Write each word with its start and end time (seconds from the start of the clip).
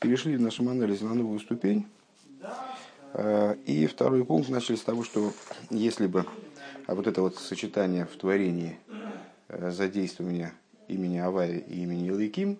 перешли 0.00 0.36
в 0.36 0.40
нашем 0.40 0.68
анализе 0.68 1.04
на 1.04 1.14
новую 1.14 1.38
ступень. 1.38 1.86
Э, 3.12 3.54
и 3.66 3.86
второй 3.86 4.24
пункт 4.24 4.48
начали 4.48 4.76
с 4.76 4.82
того, 4.82 5.04
что 5.04 5.32
если 5.68 6.06
бы 6.06 6.24
а 6.86 6.94
вот 6.94 7.06
это 7.06 7.20
вот 7.20 7.36
сочетание 7.36 8.06
в 8.06 8.16
творении 8.16 8.78
э, 9.48 9.70
задействования 9.70 10.54
имени 10.88 11.18
Авая 11.18 11.58
и 11.58 11.82
имени 11.82 12.08
Илайким 12.08 12.58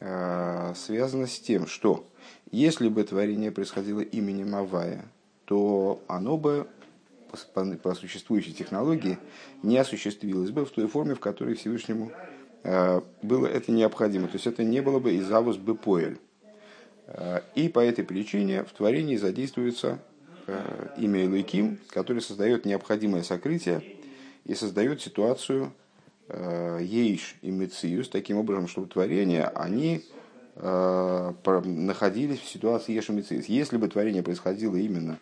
э, 0.00 0.74
связано 0.76 1.26
с 1.28 1.38
тем, 1.38 1.66
что 1.66 2.04
если 2.50 2.88
бы 2.88 3.04
творение 3.04 3.52
происходило 3.52 4.00
именем 4.00 4.54
Авая, 4.54 5.04
то 5.44 6.02
оно 6.08 6.36
бы 6.36 6.66
по, 7.54 7.64
по 7.64 7.94
существующей 7.94 8.52
технологии 8.52 9.18
не 9.62 9.78
осуществилось 9.78 10.50
бы 10.50 10.64
в 10.64 10.70
той 10.70 10.88
форме, 10.88 11.14
в 11.14 11.20
которой 11.20 11.54
Всевышнему 11.54 12.10
было 13.20 13.46
это 13.46 13.70
необходимо. 13.72 14.26
То 14.26 14.34
есть 14.34 14.46
это 14.46 14.64
не 14.64 14.80
было 14.80 14.98
бы 14.98 15.12
из 15.12 15.30
авус 15.30 15.58
бы 15.58 15.74
поэль. 15.74 16.18
Э, 17.06 17.40
и 17.54 17.68
по 17.68 17.80
этой 17.80 18.04
причине 18.04 18.64
в 18.64 18.72
творении 18.72 19.16
задействуется 19.16 19.98
э, 20.46 20.88
имя 20.98 21.24
Илайким, 21.24 21.78
который 21.90 22.22
создает 22.22 22.64
необходимое 22.64 23.22
сокрытие 23.22 23.82
и 24.44 24.54
создает 24.54 25.00
ситуацию 25.00 25.72
э, 26.28 26.80
Ейш 26.82 27.36
и 27.42 27.50
Мециус 27.50 28.08
таким 28.08 28.38
образом, 28.38 28.68
чтобы 28.68 28.88
творения, 28.88 29.48
они 29.48 30.02
находились 30.56 32.38
в 32.38 32.48
ситуации 32.48 32.92
Ейш 32.92 33.10
и 33.10 33.12
Мециус. 33.12 33.46
Если 33.46 33.76
бы 33.76 33.88
творение 33.88 34.22
происходило 34.22 34.76
именно 34.76 35.18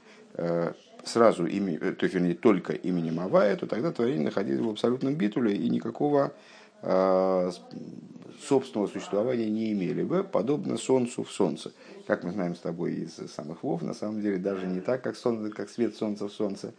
сразу, 1.05 1.47
то 1.47 2.07
вернее, 2.07 2.35
только 2.35 2.75
именем 2.75 3.19
Авая, 3.19 3.57
то 3.57 3.67
тогда 3.67 3.93
творение 3.93 4.25
находилось 4.25 4.61
в 4.61 4.69
абсолютном 4.69 5.15
битуле 5.15 5.57
и 5.57 5.71
никакого 5.71 6.35
собственного 6.83 8.89
существования 8.89 9.49
не 9.49 9.73
имели 9.73 10.03
бы, 10.03 10.25
подобно 10.25 10.77
Солнцу 10.77 11.23
в 11.23 11.31
Солнце. 11.31 11.73
Как 12.07 12.25
мы 12.25 12.33
знаем 12.33 12.57
с 12.57 12.61
тобой 12.61 12.95
из 12.95 13.15
самых 13.33 13.63
вов, 13.63 13.83
на 13.83 13.95
самом 13.95 14.21
деле 14.21 14.39
даже 14.39 14.67
не 14.67 14.81
так, 14.81 15.03
как, 15.03 15.17
солнце, 15.17 15.55
как 15.55 15.71
свет 15.71 15.95
Солнца 15.95 16.29
в 16.29 16.33
Солнце, 16.33 16.75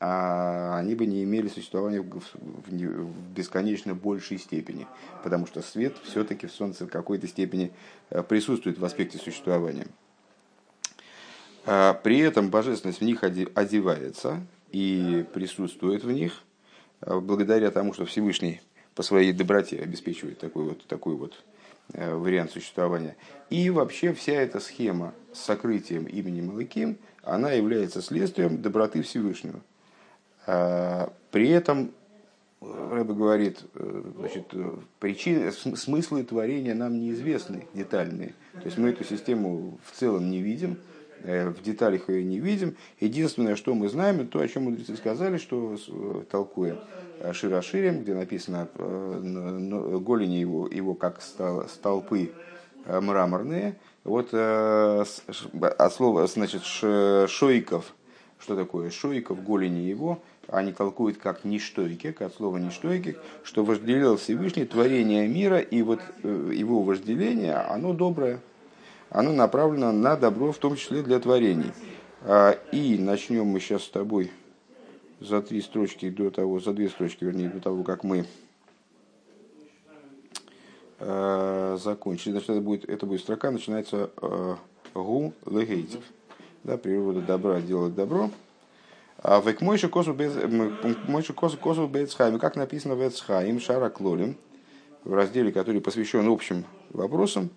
а 0.00 0.78
они 0.78 0.94
бы 0.94 1.06
не 1.06 1.22
имели 1.22 1.48
существования 1.48 2.00
в, 2.00 2.10
в, 2.10 2.68
в 2.68 3.32
бесконечно 3.32 3.94
большей 3.94 4.38
степени, 4.38 4.86
потому 5.22 5.46
что 5.46 5.62
свет 5.62 5.96
все-таки 6.02 6.46
в 6.46 6.52
Солнце 6.52 6.86
в 6.86 6.90
какой-то 6.90 7.28
степени 7.28 7.72
э, 8.10 8.22
присутствует 8.22 8.78
в 8.78 8.84
аспекте 8.84 9.18
существования. 9.18 9.86
А 11.64 11.94
при 11.94 12.18
этом 12.18 12.50
божественность 12.50 13.00
в 13.00 13.04
них 13.04 13.22
одевается 13.22 14.44
и 14.72 15.24
присутствует 15.32 16.02
в 16.02 16.10
них, 16.10 16.42
э, 17.00 17.18
благодаря 17.20 17.70
тому, 17.70 17.94
что 17.94 18.04
Всевышний 18.04 18.60
по 18.94 19.02
своей 19.02 19.32
доброте 19.32 19.78
обеспечивает 19.78 20.38
такой 20.38 20.64
вот, 20.64 20.86
такой 20.86 21.16
вот 21.16 21.42
э, 21.92 22.14
вариант 22.14 22.52
существования. 22.52 23.16
И 23.50 23.70
вообще 23.70 24.12
вся 24.12 24.34
эта 24.34 24.60
схема 24.60 25.14
с 25.32 25.40
сокрытием 25.40 26.04
имени 26.04 26.40
Малыким, 26.40 26.98
она 27.22 27.52
является 27.52 28.02
следствием 28.02 28.62
доброты 28.62 29.02
Всевышнего. 29.02 29.60
А, 30.46 31.12
при 31.30 31.48
этом 31.48 31.92
Рэбе 32.60 33.12
говорит, 33.12 33.60
э, 33.74 34.02
значит, 34.18 34.54
причины, 34.98 35.52
смыслы 35.52 36.24
творения 36.24 36.74
нам 36.74 36.98
неизвестны, 36.98 37.66
детальные. 37.74 38.34
То 38.54 38.64
есть 38.64 38.78
мы 38.78 38.90
эту 38.90 39.04
систему 39.04 39.78
в 39.84 39.92
целом 39.92 40.30
не 40.30 40.40
видим, 40.40 40.72
э, 40.72 40.93
в 41.24 41.62
деталях 41.62 42.08
ее 42.10 42.22
не 42.22 42.38
видим. 42.38 42.76
Единственное, 43.00 43.56
что 43.56 43.74
мы 43.74 43.88
знаем, 43.88 44.26
то, 44.28 44.40
о 44.40 44.48
чем 44.48 44.64
мудрецы 44.64 44.94
сказали, 44.96 45.38
что 45.38 45.76
толкуя, 46.30 46.78
Широширим, 47.32 48.02
где 48.02 48.14
написано 48.14 48.68
э, 48.74 49.98
голени 50.00 50.34
его, 50.34 50.68
его 50.68 50.94
как 50.94 51.22
столпы 51.22 52.32
э, 52.84 53.00
мраморные. 53.00 53.76
Вот 54.02 54.28
э, 54.32 55.04
от 55.78 55.94
слова, 55.94 56.26
значит, 56.26 56.62
шойков, 56.64 57.94
что 58.38 58.56
такое 58.56 58.90
шойков, 58.90 59.42
голени 59.42 59.80
его, 59.80 60.18
они 60.48 60.72
толкуют 60.72 61.16
как 61.16 61.44
ништойки, 61.44 62.12
как 62.12 62.28
от 62.28 62.34
слова 62.34 62.58
ништойки, 62.58 63.16
что 63.42 63.64
вожделел 63.64 64.18
Всевышний 64.18 64.66
творение 64.66 65.26
мира, 65.26 65.58
и 65.58 65.80
вот 65.80 66.00
его 66.22 66.82
вожделение, 66.82 67.54
оно 67.54 67.94
доброе, 67.94 68.40
оно 69.10 69.32
направлено 69.32 69.92
на 69.92 70.16
добро, 70.16 70.52
в 70.52 70.58
том 70.58 70.76
числе 70.76 71.02
для 71.02 71.18
творений. 71.20 71.72
А, 72.22 72.52
и 72.72 72.98
начнем 72.98 73.46
мы 73.46 73.60
сейчас 73.60 73.84
с 73.84 73.88
тобой 73.88 74.30
за 75.20 75.42
три 75.42 75.60
строчки 75.60 76.08
до 76.10 76.30
того, 76.30 76.60
за 76.60 76.72
две 76.72 76.88
строчки, 76.88 77.24
вернее, 77.24 77.48
до 77.48 77.60
того, 77.60 77.82
как 77.82 78.04
мы 78.04 78.26
э, 80.98 81.78
закончили. 81.80 82.32
Значит, 82.32 82.50
это 82.50 82.60
будет, 82.60 82.88
это 82.88 83.06
будет 83.06 83.20
строка, 83.20 83.50
начинается 83.50 84.10
э, 84.20 84.56
гу 84.94 85.32
легейтив. 85.46 86.02
Да, 86.62 86.76
природа 86.78 87.20
добра 87.20 87.60
делает 87.60 87.94
добро. 87.94 88.30
А 89.18 89.40
в 89.40 89.60
Мойши 89.62 89.88
косу 89.88 90.14
косу 91.58 91.86
Бецхайм, 91.86 92.38
как 92.38 92.56
написано 92.56 92.94
в 92.94 93.06
Эцхайм, 93.06 93.58
Шара 93.60 93.88
Клолем, 93.88 94.36
в 95.04 95.14
разделе, 95.14 95.52
который 95.52 95.80
посвящен 95.80 96.28
общим 96.28 96.64
вопросам, 96.90 97.50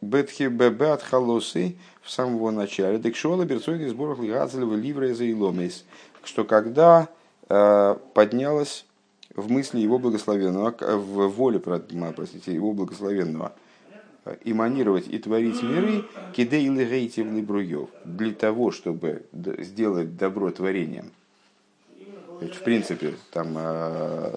Бетхи 0.00 0.48
Бебат 0.48 1.02
Халосы 1.02 1.76
в 2.02 2.10
самого 2.10 2.50
начала. 2.50 2.98
Декшола 2.98 3.44
Берцойди 3.44 3.86
сборах 3.86 4.20
Лигацелева 4.20 4.74
Ливра 4.74 5.12
за 5.14 5.30
Иломейс 5.30 5.84
что 6.28 6.44
когда 6.44 7.08
э, 7.48 7.96
поднялась 8.14 8.84
в 9.34 9.50
мысли 9.50 9.80
его 9.80 9.98
благословенного, 9.98 10.74
в 10.78 11.28
воле, 11.28 11.58
простите, 11.58 12.52
его 12.52 12.72
благословенного, 12.72 13.52
э, 14.24 14.36
эманировать 14.44 15.08
и 15.08 15.18
творить 15.18 15.62
миры, 15.62 16.04
кидейлы 16.34 16.84
рейтивный 16.84 17.42
бруев, 17.42 17.88
для 18.04 18.34
того, 18.34 18.70
чтобы 18.70 19.24
сделать 19.32 20.16
добро 20.16 20.50
творением. 20.50 21.10
В 22.40 22.62
принципе, 22.62 23.14
там 23.32 23.54
э, 23.56 24.36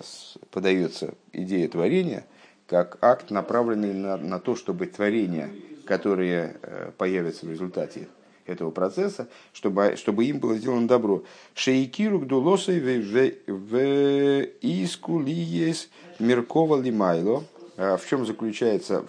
подается 0.50 1.14
идея 1.34 1.68
творения 1.68 2.26
как 2.72 2.98
акт, 3.02 3.32
направленный 3.32 3.94
на, 3.94 4.16
на 4.16 4.40
то, 4.40 4.56
чтобы 4.56 4.86
творения, 4.86 5.50
которые 5.86 6.56
э, 6.62 6.92
появятся 6.98 7.46
в 7.46 7.52
результате 7.52 8.08
этого 8.46 8.72
процесса, 8.72 9.28
чтобы, 9.52 9.96
чтобы 9.98 10.24
им 10.24 10.40
было 10.40 10.56
сделано 10.56 10.88
добро. 10.88 11.26
Шейкиру 11.54 12.20
гдулосой 12.20 12.80
в 12.80 14.46
искулиес 14.62 15.90
миркова 16.20 16.82
лимайло. 16.82 17.44
А 17.76 17.98
в 17.98 18.08
чем 18.08 18.26
заключается, 18.26 19.04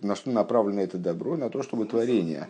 на 0.00 0.16
что 0.16 0.30
направлено 0.30 0.80
это 0.80 0.96
добро? 0.96 1.36
На 1.36 1.50
то, 1.50 1.62
чтобы 1.62 1.84
творение, 1.84 2.48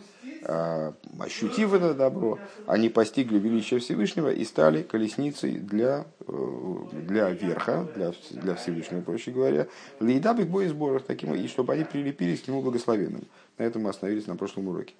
ощутив 1.19 1.73
это 1.73 1.93
добро, 1.93 2.39
они 2.67 2.89
постигли 2.89 3.39
величие 3.39 3.79
Всевышнего 3.79 4.31
и 4.31 4.43
стали 4.45 4.83
колесницей 4.83 5.53
для, 5.53 6.05
э, 6.27 6.75
для 6.91 7.29
верха, 7.31 7.87
для, 7.95 8.13
для 8.31 8.55
Всевышнего, 8.55 9.01
проще 9.01 9.31
говоря, 9.31 9.67
лейдабик 9.99 10.47
бой 10.47 10.67
сборах 10.67 11.03
таким, 11.03 11.33
и 11.33 11.47
чтобы 11.47 11.73
они 11.73 11.83
прилепились 11.83 12.41
к 12.41 12.47
нему 12.47 12.61
благословенным. 12.61 13.23
На 13.57 13.63
этом 13.63 13.83
мы 13.83 13.89
остановились 13.89 14.27
на 14.27 14.35
прошлом 14.35 14.67
уроке. 14.67 14.93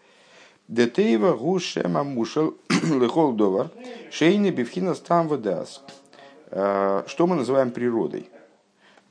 Детейва 0.67 1.33
гушема 1.33 2.03
мушел 2.03 2.57
лехол 2.69 3.33
довар 3.33 3.69
шейни 4.09 4.49
бифхина 4.49 4.95
стам 4.95 5.27
вадас. 5.27 5.83
А, 6.49 7.03
что 7.07 7.27
мы 7.27 7.35
называем 7.35 7.69
природой? 7.69 8.29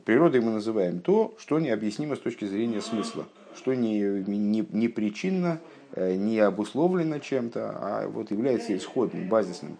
Природой 0.04 0.40
мы 0.40 0.50
называем 0.50 1.00
то, 1.00 1.34
что 1.38 1.58
необъяснимо 1.60 2.16
с 2.16 2.18
точки 2.18 2.44
зрения 2.44 2.82
смысла, 2.82 3.26
что 3.56 3.72
не, 3.72 4.00
не, 4.00 4.66
не 4.70 4.88
причинно, 4.88 5.60
не 5.96 6.40
обусловлено 6.40 7.18
чем-то, 7.18 7.76
а 7.80 8.08
вот 8.08 8.30
является 8.30 8.76
исходным, 8.76 9.28
базисным. 9.28 9.76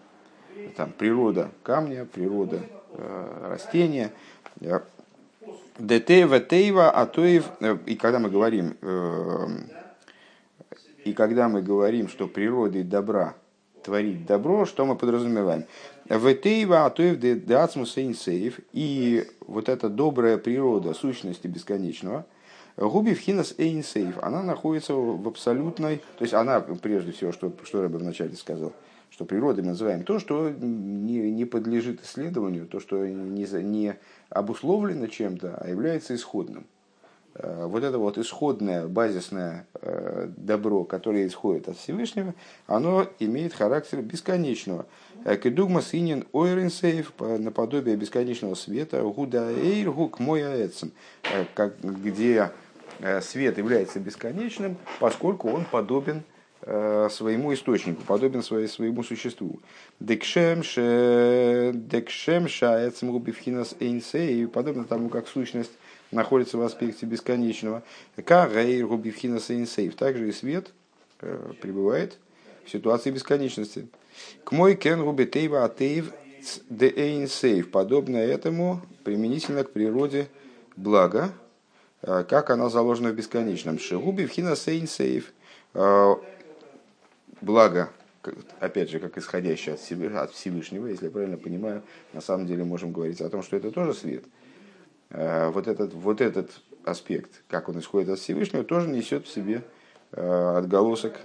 Там 0.77 0.91
природа 0.91 1.51
камня, 1.63 2.05
природа 2.05 2.61
э, 2.91 3.47
растения. 3.49 4.11
Детейва 5.77 6.39
тейва, 6.39 6.89
а 6.89 7.05
тоев, 7.05 7.49
э, 7.59 7.77
и 7.85 7.95
когда 7.95 8.19
мы 8.19 8.29
говорим 8.29 8.77
э, 8.81 9.47
и 11.05 11.13
когда 11.13 11.49
мы 11.49 11.61
говорим, 11.61 12.09
что 12.09 12.27
природой 12.27 12.83
добра 12.83 13.35
творить 13.83 14.25
добро, 14.25 14.65
что 14.65 14.85
мы 14.85 14.95
подразумеваем? 14.95 15.65
Ветейва 16.09 16.85
атоев 16.85 17.19
деацмус 17.19 17.93
сейнсейв. 17.93 18.59
И 18.73 19.27
вот 19.45 19.69
эта 19.69 19.89
добрая 19.89 20.37
природа 20.37 20.93
сущности 20.93 21.47
бесконечного, 21.47 22.25
Губи 22.77 23.13
в 23.13 23.19
хинас 23.19 23.55
эйнсейв, 23.57 24.17
она 24.21 24.43
находится 24.43 24.93
в 24.93 25.27
абсолютной, 25.27 25.97
то 26.17 26.23
есть 26.23 26.33
она, 26.33 26.59
прежде 26.59 27.11
всего, 27.13 27.31
что, 27.31 27.53
что 27.63 27.83
я 27.83 27.89
бы 27.89 27.99
вначале 27.99 28.35
сказал, 28.35 28.73
что 29.09 29.23
природой 29.23 29.63
мы 29.63 29.69
называем 29.69 30.03
то, 30.03 30.19
что 30.19 30.49
не, 30.49 31.31
не 31.31 31.45
подлежит 31.45 32.03
исследованию, 32.03 32.67
то, 32.67 32.81
что 32.81 33.05
не, 33.07 33.45
не 33.63 33.95
обусловлено 34.29 35.07
чем-то, 35.07 35.57
а 35.57 35.69
является 35.69 36.15
исходным. 36.15 36.65
Э, 37.35 37.65
вот 37.65 37.83
это 37.83 37.97
вот 37.97 38.17
исходное, 38.17 38.87
базисное 38.87 39.67
э, 39.81 40.29
добро, 40.35 40.83
которое 40.83 41.27
исходит 41.27 41.67
от 41.67 41.77
Всевышнего, 41.77 42.33
оно 42.65 43.07
имеет 43.19 43.53
характер 43.53 44.01
бесконечного. 44.01 44.85
Э, 45.25 45.35
Кедугма 45.35 45.81
синин 45.81 46.25
ойренсейв, 46.31 47.13
наподобие 47.19 47.97
бесконечного 47.97 48.55
света, 48.55 49.01
гуда 49.01 49.51
эйр 49.51 49.91
гук 49.91 50.19
мой 50.19 50.45
аэцем, 50.45 50.91
где 51.83 52.51
свет 53.21 53.57
является 53.57 53.99
бесконечным, 53.99 54.77
поскольку 54.99 55.49
он 55.49 55.65
подобен 55.65 56.23
своему 56.61 57.53
источнику, 57.53 58.01
подобен 58.03 58.41
своей, 58.41 58.67
своему 58.67 59.03
существу. 59.03 59.59
Декшем 59.99 60.63
шаэцем 60.63 61.73
бифхинас 63.19 63.75
эйнсей, 63.79 64.47
подобно 64.47 64.85
тому, 64.85 65.09
как 65.09 65.27
сущность 65.27 65.73
находится 66.11 66.57
в 66.57 66.61
аспекте 66.61 67.05
бесконечного. 67.05 67.83
Карей 68.23 68.81
рубивхинас 68.81 69.51
эйнсей. 69.51 69.89
Также 69.89 70.29
и 70.29 70.31
свет 70.31 70.71
пребывает 71.19 72.17
в 72.65 72.71
ситуации 72.71 73.11
бесконечности. 73.11 73.87
К 74.43 74.51
мой 74.51 74.75
кен 74.75 75.01
рубитейва 75.01 75.65
атеев 75.65 76.11
де 76.69 76.87
эйнсейв. 76.89 77.69
Подобно 77.69 78.17
этому 78.17 78.81
применительно 79.03 79.63
к 79.63 79.71
природе 79.71 80.29
блага, 80.75 81.31
как 82.05 82.49
она 82.51 82.69
заложена 82.69 83.09
в 83.09 83.15
бесконечном. 83.15 83.79
Шигуби 83.79 84.25
в 84.25 84.29
хина 84.29 84.55
сейнсейв 84.55 85.33
благо, 87.41 87.89
опять 88.59 88.89
же, 88.89 88.99
как 88.99 89.17
исходящее 89.17 89.75
от 89.75 90.31
Всевышнего, 90.31 90.87
если 90.87 91.05
я 91.05 91.11
правильно 91.11 91.37
понимаю, 91.37 91.83
на 92.13 92.21
самом 92.21 92.47
деле 92.47 92.63
можем 92.63 92.91
говорить 92.91 93.21
о 93.21 93.29
том, 93.29 93.43
что 93.43 93.57
это 93.57 93.71
тоже 93.71 93.93
свет. 93.93 94.23
Э, 95.09 95.49
вот 95.49 95.67
этот, 95.67 95.93
вот 95.93 96.21
этот 96.21 96.51
аспект, 96.83 97.31
как 97.47 97.69
он 97.69 97.79
исходит 97.79 98.09
от 98.09 98.19
Всевышнего, 98.19 98.63
тоже 98.63 98.87
несет 98.89 99.25
в 99.25 99.31
себе 99.31 99.63
э, 100.11 100.57
отголосок 100.57 101.19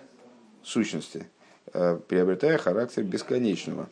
сущности, 0.63 1.27
э, 1.73 1.99
приобретая 2.09 2.59
характер 2.59 3.03
бесконечного. 3.03 3.89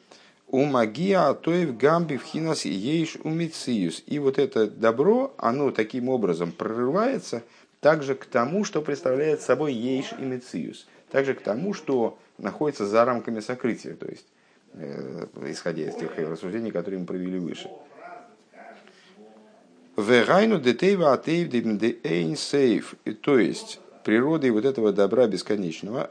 У 0.51 0.65
магия 0.65 1.29
атоев 1.29 1.77
гамби 1.77 2.17
в 2.17 2.25
хинас 2.25 2.65
ейш 2.65 3.17
умициюс. 3.23 4.03
И 4.07 4.19
вот 4.19 4.39
это 4.39 4.67
добро, 4.67 5.35
оно 5.37 5.71
таким 5.71 6.09
образом 6.09 6.53
прорывается 6.53 7.43
также 7.81 8.15
к 8.15 8.25
тому, 8.25 8.65
что 8.65 8.83
представляет 8.83 9.43
собой 9.43 9.73
ейш 9.73 10.13
и 10.19 10.23
мициюс– 10.23 10.87
также 11.11 11.35
к 11.35 11.41
тому, 11.41 11.75
что 11.75 12.19
находится 12.39 12.87
за 12.87 13.05
рамками 13.05 13.41
сокрытия, 13.41 13.95
то 13.95 14.07
есть 14.07 14.27
э, 14.75 15.27
исходя 15.47 15.89
из 15.89 15.95
тех 15.95 16.17
рассуждений, 16.17 16.71
которые 16.71 17.01
мы 17.01 17.07
провели 17.07 17.39
выше. 17.39 17.71
Вегайну 19.97 20.61
детейва 20.61 21.13
атеев 21.13 21.53
эйн 22.05 22.37
сейф. 22.37 22.95
То 23.23 23.39
есть 23.39 23.81
природой 24.05 24.51
вот 24.51 24.65
этого 24.65 24.93
добра 24.93 25.27
бесконечного, 25.27 26.11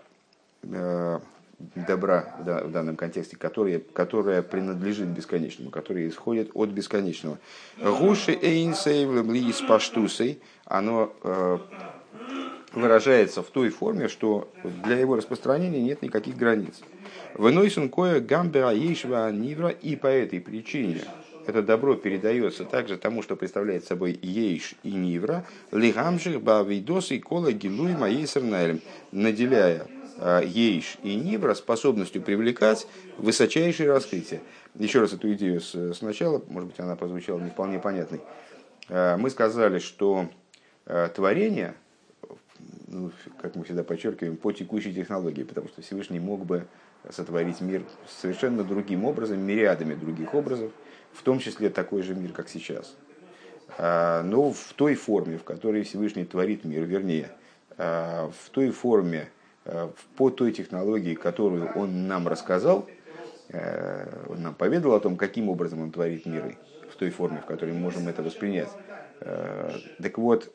э, 0.64 1.20
добра 1.60 2.36
в 2.40 2.72
данном 2.72 2.96
контексте, 2.96 3.36
которое, 3.36 3.80
которое 3.80 4.42
принадлежит 4.42 5.08
бесконечному, 5.08 5.72
которое 5.72 6.08
исходит 6.08 6.52
от 6.54 6.70
бесконечного. 6.70 7.40
Гуши 7.82 8.38
эйн 8.40 8.76
сейв 8.76 9.10
ли 9.32 9.54
паштусой, 9.68 10.40
оно 10.66 11.14
э, 11.24 11.58
выражается 12.74 13.42
в 13.42 13.48
той 13.48 13.70
форме, 13.70 14.08
что 14.08 14.52
для 14.84 14.98
его 14.98 15.16
распространения 15.16 15.82
нет 15.82 16.02
никаких 16.02 16.38
границ. 16.38 16.82
Выносен 17.34 17.90
кое 17.90 18.20
гамбера 18.20 18.72
ейшва 18.72 19.32
нивра, 19.32 19.70
и 19.70 19.96
по 19.96 20.08
этой 20.08 20.40
причине 20.40 21.02
это 21.48 21.64
добро 21.64 21.96
передается 21.96 22.66
также 22.66 22.98
тому, 22.98 23.24
что 23.24 23.36
представляет 23.36 23.86
собой 23.86 24.20
ейш 24.22 24.76
и 24.84 24.92
нивра, 24.92 25.46
лигамших 25.72 26.42
бавидос 26.42 27.12
и 27.12 27.20
кола 27.20 27.52
гилуй 27.52 27.96
моей 27.96 28.28
наделяя 29.12 29.88
ейш 30.44 30.98
и 31.04 31.16
нивра 31.16 31.54
способностью 31.54 32.22
привлекать 32.22 32.88
высочайшее 33.18 33.92
раскрытие. 33.92 34.42
Еще 34.76 35.00
раз 35.00 35.14
эту 35.14 35.32
идею 35.34 35.62
сначала, 35.62 36.42
может 36.48 36.70
быть, 36.70 36.80
она 36.80 36.96
прозвучала 36.96 37.40
не 37.40 37.50
вполне 37.50 37.80
понятной. 37.80 38.22
А, 38.90 39.18
мы 39.18 39.30
сказали, 39.30 39.80
что 39.80 40.30
а, 40.86 41.10
творение– 41.10 41.76
ну, 42.88 43.12
как 43.42 43.56
мы 43.56 43.64
всегда 43.64 43.84
подчеркиваем, 43.84 44.38
по 44.38 44.52
текущей 44.52 44.94
технологии, 44.94 45.44
потому 45.44 45.68
что 45.68 45.82
Всевышний 45.82 46.20
мог 46.20 46.46
бы 46.46 46.66
сотворить 47.10 47.62
мир 47.62 47.84
совершенно 48.08 48.64
другим 48.64 49.06
образом, 49.06 49.40
мириадами 49.40 49.94
других 49.94 50.34
образов, 50.34 50.72
в 51.14 51.24
том 51.24 51.40
числе 51.40 51.70
такой 51.70 52.02
же 52.02 52.16
мир, 52.16 52.32
как 52.32 52.50
сейчас. 52.50 52.96
А, 53.78 54.24
но 54.24 54.52
в 54.52 54.74
той 54.76 54.96
форме, 54.96 55.38
в 55.38 55.44
которой 55.44 55.84
Всевышний 55.84 56.26
творит 56.26 56.64
мир, 56.64 56.84
вернее, 56.84 57.32
а, 57.78 58.32
в 58.32 58.50
той 58.50 58.72
форме, 58.72 59.22
а, 59.22 59.37
по 60.16 60.30
той 60.30 60.52
технологии, 60.52 61.16
которую 61.16 61.72
он 61.76 62.08
нам 62.08 62.28
рассказал, 62.28 62.88
он 64.30 64.42
нам 64.42 64.56
поведал 64.56 64.94
о 64.94 65.00
том, 65.00 65.16
каким 65.18 65.50
образом 65.50 65.82
он 65.82 65.92
творит 65.92 66.26
миры, 66.26 66.58
в 66.90 66.96
той 66.96 67.10
форме, 67.10 67.40
в 67.40 67.46
которой 67.46 67.74
мы 67.74 67.80
можем 67.80 68.08
это 68.08 68.24
воспринять. 68.24 68.70
Так 70.02 70.18
вот, 70.18 70.54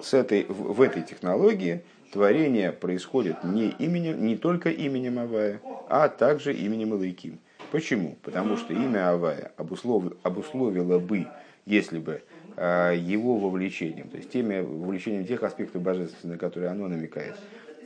с 0.00 0.14
этой, 0.14 0.44
в 0.48 0.80
этой 0.80 1.02
технологии 1.02 1.82
творение 2.12 2.72
происходит 2.72 3.44
не, 3.44 3.68
именем, 3.68 4.24
не 4.24 4.36
только 4.36 4.70
именем 4.70 5.18
Авая, 5.18 5.60
а 5.88 6.08
также 6.08 6.52
именем 6.54 6.94
Илайким. 6.94 7.38
Почему? 7.70 8.16
Потому 8.22 8.56
что 8.56 8.72
имя 8.72 9.10
Авая 9.12 9.52
обуслов, 9.56 10.12
обусловило 10.24 10.98
бы, 10.98 11.26
если 11.66 11.98
бы 11.98 12.22
его 12.56 13.36
вовлечением, 13.36 14.08
то 14.08 14.16
есть 14.16 14.30
теми 14.30 14.60
вовлечением 14.60 15.24
тех 15.24 15.42
аспектов 15.44 15.82
божественности, 15.82 16.26
на 16.26 16.36
которые 16.36 16.70
оно 16.70 16.88
намекает, 16.88 17.36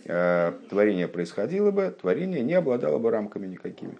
творение 0.04 1.08
происходило 1.08 1.70
бы, 1.70 1.94
творение 1.98 2.42
не 2.42 2.54
обладало 2.54 2.98
бы 2.98 3.10
рамками 3.10 3.46
никакими. 3.46 3.96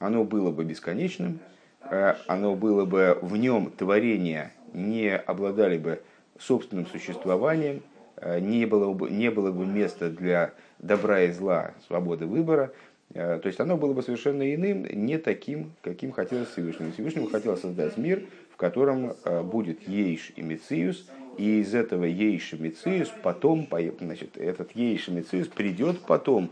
Оно 0.00 0.24
было 0.24 0.50
бы 0.50 0.64
бесконечным, 0.64 1.40
а, 1.82 2.16
оно 2.26 2.54
было 2.54 2.84
бы 2.84 3.18
в 3.22 3.36
нем 3.36 3.70
творение 3.70 4.52
не 4.72 5.14
обладали 5.14 5.78
бы 5.78 6.00
собственным 6.38 6.86
существованием, 6.86 7.82
э, 8.16 8.40
не 8.40 8.64
было, 8.64 8.92
бы, 8.92 9.10
не 9.10 9.30
было 9.30 9.50
бы 9.50 9.66
места 9.66 10.10
для 10.10 10.52
добра 10.78 11.22
и 11.22 11.32
зла, 11.32 11.72
свободы 11.86 12.26
выбора. 12.26 12.72
Э, 13.12 13.38
то 13.42 13.46
есть 13.46 13.60
оно 13.60 13.76
было 13.76 13.92
бы 13.92 14.02
совершенно 14.02 14.54
иным, 14.54 14.86
не 14.86 15.18
таким, 15.18 15.72
каким 15.82 16.12
хотелось 16.12 16.48
Всевышнему. 16.48 16.92
Всевышнему 16.92 17.28
хотелось 17.28 17.60
создать 17.60 17.96
мир, 17.96 18.22
в 18.52 18.56
котором 18.56 19.14
э, 19.24 19.42
будет 19.42 19.86
Ейш 19.88 20.32
и 20.36 20.42
Мециус, 20.42 21.08
и 21.36 21.60
из 21.60 21.74
этого 21.74 22.04
Ейш 22.04 22.52
и 22.52 22.56
Мециус 22.56 23.12
потом, 23.22 23.68
значит, 24.00 24.36
этот 24.36 24.72
Ейш 24.74 25.08
и 25.08 25.12
Мециус 25.12 25.48
придет 25.48 26.00
потом 26.00 26.50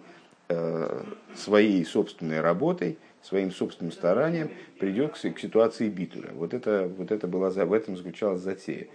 своей 1.34 1.84
собственной 1.84 2.40
работой, 2.40 2.96
своим 3.22 3.50
собственным 3.50 3.92
старанием 3.92 4.50
придет 4.78 5.12
к, 5.12 5.16
к 5.16 5.38
ситуации 5.38 5.88
битуля. 5.88 6.30
Вот 6.34 6.54
это, 6.54 6.90
вот 6.96 7.10
это 7.10 7.26
была, 7.26 7.50
в 7.50 7.72
этом 7.72 7.96
заключалась 7.96 8.40
затея. 8.40 8.86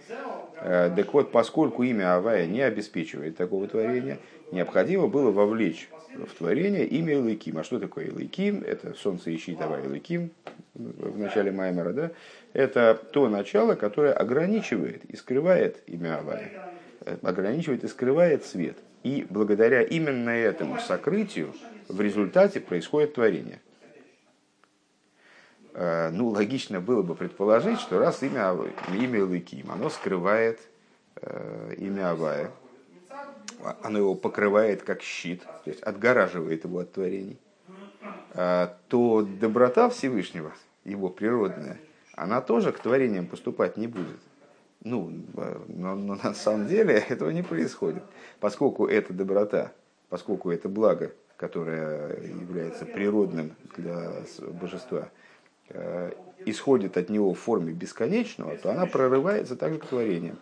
Э, 0.60 0.90
так 0.94 1.12
вот, 1.12 1.30
поскольку 1.30 1.82
имя 1.82 2.16
Авая 2.16 2.46
не 2.46 2.60
обеспечивает 2.60 3.36
такого 3.36 3.68
творения, 3.68 4.18
необходимо 4.50 5.08
было 5.08 5.30
вовлечь 5.30 5.88
в 6.16 6.34
творение 6.34 6.86
имя 6.86 7.14
Илайким. 7.14 7.58
А 7.58 7.64
что 7.64 7.78
такое 7.78 8.06
Илайким? 8.06 8.62
Это 8.62 8.94
солнце 8.94 9.34
ищит 9.34 9.60
Авая 9.60 9.84
Илайким 9.84 10.30
в 10.74 11.18
начале 11.18 11.50
Маймера, 11.50 11.92
да? 11.92 12.10
Это 12.52 12.94
то 12.94 13.28
начало, 13.28 13.74
которое 13.74 14.12
ограничивает 14.12 15.04
и 15.06 15.16
скрывает 15.16 15.82
имя 15.86 16.18
Авая. 16.18 16.74
Э, 17.00 17.16
ограничивает 17.22 17.84
и 17.84 17.88
скрывает 17.88 18.44
свет. 18.44 18.76
И 19.02 19.26
благодаря 19.28 19.82
именно 19.82 20.30
этому 20.30 20.78
сокрытию 20.78 21.54
в 21.88 22.00
результате 22.00 22.60
происходит 22.60 23.14
творение. 23.14 23.60
Э, 25.74 26.10
ну, 26.10 26.28
логично 26.28 26.80
было 26.80 27.02
бы 27.02 27.14
предположить, 27.14 27.80
что 27.80 27.98
раз 27.98 28.22
имя, 28.22 28.56
имя 28.92 29.24
Лыким, 29.24 29.70
оно 29.70 29.90
скрывает 29.90 30.60
э, 31.16 31.74
имя 31.78 32.12
Авая, 32.12 32.50
оно 33.82 33.98
его 33.98 34.14
покрывает 34.14 34.82
как 34.82 35.02
щит, 35.02 35.42
то 35.42 35.70
есть 35.70 35.82
отгораживает 35.82 36.64
его 36.64 36.80
от 36.80 36.92
творений, 36.92 37.38
э, 38.34 38.68
то 38.88 39.22
доброта 39.22 39.88
Всевышнего, 39.88 40.52
его 40.84 41.08
природная, 41.08 41.78
она 42.14 42.40
тоже 42.40 42.72
к 42.72 42.78
творениям 42.78 43.26
поступать 43.26 43.76
не 43.76 43.86
будет. 43.86 44.20
Ну, 44.82 45.10
но, 45.68 45.94
но 45.94 46.14
на 46.16 46.34
самом 46.34 46.66
деле 46.66 46.94
этого 47.08 47.30
не 47.30 47.42
происходит, 47.42 48.02
поскольку 48.40 48.86
эта 48.86 49.12
доброта, 49.12 49.72
поскольку 50.08 50.50
это 50.50 50.68
благо, 50.68 51.12
которое 51.36 52.22
является 52.22 52.84
природным 52.84 53.56
для 53.76 54.12
божества– 54.60 55.08
Э, 55.70 56.12
исходит 56.46 56.98
от 56.98 57.08
него 57.08 57.32
в 57.32 57.38
форме 57.38 57.72
бесконечного, 57.72 58.56
то 58.58 58.70
она 58.70 58.84
прорывается 58.84 59.56
также 59.56 59.78
к 59.78 59.86
творениям. 59.86 60.38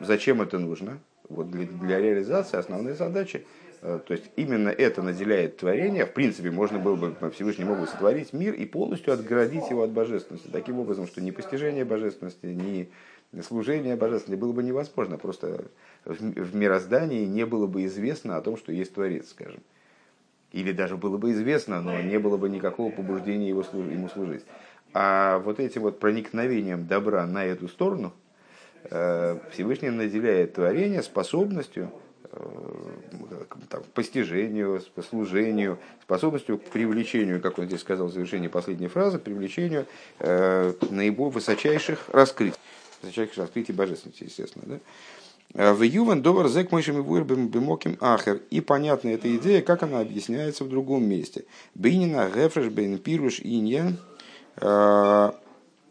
Зачем 0.00 0.40
это 0.40 0.58
нужно? 0.58 0.98
Вот 1.28 1.50
для, 1.50 1.66
для 1.66 2.00
реализации 2.00 2.56
основной 2.56 2.94
задачи. 2.94 3.46
Э, 3.82 3.98
то 4.04 4.12
есть 4.12 4.30
именно 4.36 4.68
это 4.68 5.02
наделяет 5.02 5.58
творение. 5.58 6.06
В 6.06 6.12
принципе, 6.12 6.50
можно 6.50 6.78
было 6.78 6.96
бы, 6.96 7.30
Всевышний 7.30 7.64
мог 7.64 7.78
бы 7.78 7.86
сотворить 7.86 8.32
мир 8.32 8.54
и 8.54 8.64
полностью 8.64 9.12
отгородить 9.12 9.68
его 9.70 9.82
от 9.82 9.90
божественности. 9.90 10.48
Таким 10.48 10.78
образом, 10.80 11.06
что 11.06 11.20
ни 11.20 11.30
постижение 11.30 11.84
божественности, 11.84 12.46
ни 12.46 12.90
служение 13.42 13.96
божественности 13.96 14.40
было 14.40 14.52
бы 14.52 14.62
невозможно. 14.62 15.18
Просто 15.18 15.64
в 16.04 16.54
мироздании 16.54 17.24
не 17.24 17.46
было 17.46 17.66
бы 17.66 17.84
известно 17.86 18.36
о 18.36 18.40
том, 18.40 18.56
что 18.56 18.72
есть 18.72 18.94
Творец, 18.94 19.30
скажем 19.30 19.60
или 20.54 20.70
даже 20.70 20.96
было 20.96 21.18
бы 21.18 21.32
известно, 21.32 21.82
но 21.82 22.00
не 22.00 22.16
было 22.20 22.36
бы 22.36 22.48
никакого 22.48 22.92
побуждения 22.92 23.48
его, 23.48 23.64
ему 23.72 24.08
служить. 24.08 24.44
А 24.92 25.40
вот 25.40 25.58
этим 25.58 25.82
вот 25.82 25.98
проникновением 25.98 26.86
добра 26.86 27.26
на 27.26 27.44
эту 27.44 27.66
сторону, 27.66 28.12
Всевышний 28.90 29.90
наделяет 29.90 30.54
творение 30.54 31.02
способностью 31.02 31.90
там, 33.68 33.82
к 33.82 33.86
постижению, 33.88 34.82
к 34.94 35.02
служению, 35.02 35.78
способностью 36.02 36.58
к 36.58 36.64
привлечению, 36.64 37.40
как 37.40 37.58
он 37.58 37.66
здесь 37.66 37.80
сказал 37.80 38.08
в 38.08 38.12
завершении 38.12 38.48
последней 38.48 38.88
фразы, 38.88 39.18
привлечению 39.18 39.86
э, 40.18 40.72
наиболее 40.90 41.32
высочайших 41.32 42.08
раскрытий, 42.08 42.58
высочайших 43.02 43.38
раскрытий 43.38 43.74
божественности, 43.74 44.24
естественно. 44.24 44.64
Да? 44.66 44.78
Э, 45.54 45.72
в 45.72 45.82
Юван 45.82 46.22
Довар 46.22 46.48
Зек 46.48 46.72
Мойшим 46.72 47.02
Бимоким 47.48 47.96
Ахер. 48.00 48.40
И 48.50 48.60
понятна 48.60 49.10
эта 49.10 49.34
идея, 49.36 49.62
как 49.62 49.82
она 49.82 50.00
объясняется 50.00 50.64
в 50.64 50.68
другом 50.68 51.04
месте. 51.04 51.44
Бейнина 51.74 52.30
Гефреш 52.34 52.66
Бейн 52.66 52.98
Пируш 52.98 53.40
Иньян 53.40 53.98
э, 54.56 55.32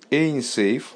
Эйн 0.10 0.42
Сейф 0.42 0.94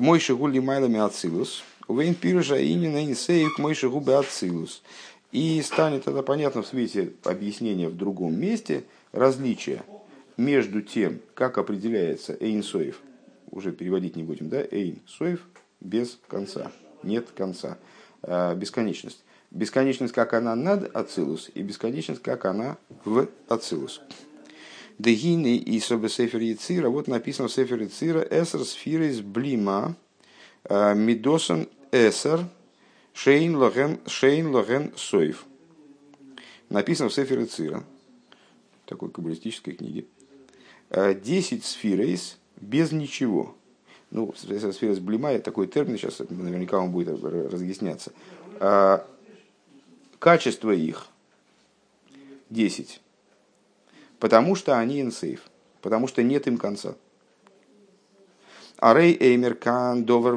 к 0.00 0.02
Мойши 0.02 0.34
Гули 0.34 0.60
Майлами 0.60 0.98
Ацилус. 0.98 1.62
Вейн 1.86 2.14
Пируша 2.14 2.56
Иньян 2.56 2.96
Эйн 2.96 3.14
Сейф 3.14 3.56
к 3.56 3.58
Мойши 3.58 3.90
Губе 3.90 4.14
Ацилус. 4.14 4.82
И 5.30 5.60
станет 5.60 6.08
это 6.08 6.22
понятно 6.22 6.62
в 6.62 6.66
свете 6.66 7.12
объяснения 7.22 7.86
в 7.86 7.98
другом 7.98 8.34
месте 8.34 8.84
различия 9.12 9.82
между 10.38 10.80
тем, 10.80 11.20
как 11.34 11.58
определяется 11.58 12.34
Эйн 12.40 12.62
Соев, 12.62 12.98
уже 13.50 13.72
переводить 13.72 14.16
не 14.16 14.22
будем, 14.22 14.48
да, 14.48 14.62
Эйн 14.70 15.00
Соев 15.06 15.46
без 15.82 16.18
конца, 16.28 16.72
нет 17.02 17.28
конца, 17.36 17.76
а, 18.22 18.54
бесконечность. 18.54 19.22
Бесконечность, 19.50 20.14
как 20.14 20.32
она 20.32 20.54
над 20.54 20.96
Ацилус, 20.96 21.50
и 21.52 21.60
бесконечность, 21.60 22.22
как 22.22 22.46
она 22.46 22.78
в 23.04 23.28
Ацилус. 23.48 24.00
Дегины 25.00 25.56
и 25.56 25.80
собе 25.80 26.08
Сефер 26.08 26.40
Яцира, 26.40 26.88
вот 26.88 27.08
написано 27.08 27.48
в 27.48 27.52
Сефер 27.52 27.82
Яцира, 27.82 28.20
Эсер 28.20 28.64
сфирис 28.64 29.20
блима, 29.20 29.96
а, 30.64 30.94
мидосан 30.94 31.68
эсер, 31.92 32.46
шейн 33.14 33.56
логен, 33.56 34.00
шейн 34.06 34.54
логен 34.54 34.92
соев. 34.96 35.46
Написано 36.68 37.08
в 37.08 37.14
Сефер 37.14 37.40
Яцира, 37.40 37.84
такой 38.86 39.10
каббалистической 39.10 39.74
книге. 39.74 40.04
«А, 40.90 41.14
десять 41.14 41.64
сфирейс 41.64 42.38
без 42.60 42.92
ничего– 42.92 43.54
ну, 44.10 44.34
сфера 44.36 44.94
сблима, 44.94 45.38
такой 45.38 45.68
термин, 45.68 45.96
сейчас 45.96 46.18
наверняка 46.18 46.78
он 46.78 46.90
будет 46.90 47.22
разъясняться. 47.22 48.12
А, 48.58 49.06
качество 50.18 50.72
их 50.72 51.06
10. 52.50 53.00
Потому 54.20 54.54
что 54.54 54.78
они 54.78 55.00
инсейф. 55.00 55.42
Потому 55.80 56.06
что 56.06 56.22
нет 56.22 56.46
им 56.46 56.58
конца. 56.58 56.94
Арей 58.76 59.16
Эймер 59.18 59.54
Кан 59.54 60.04
Довер 60.04 60.36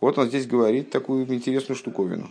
Вот 0.00 0.18
он 0.18 0.28
здесь 0.28 0.46
говорит 0.46 0.90
такую 0.90 1.26
интересную 1.26 1.76
штуковину. 1.76 2.30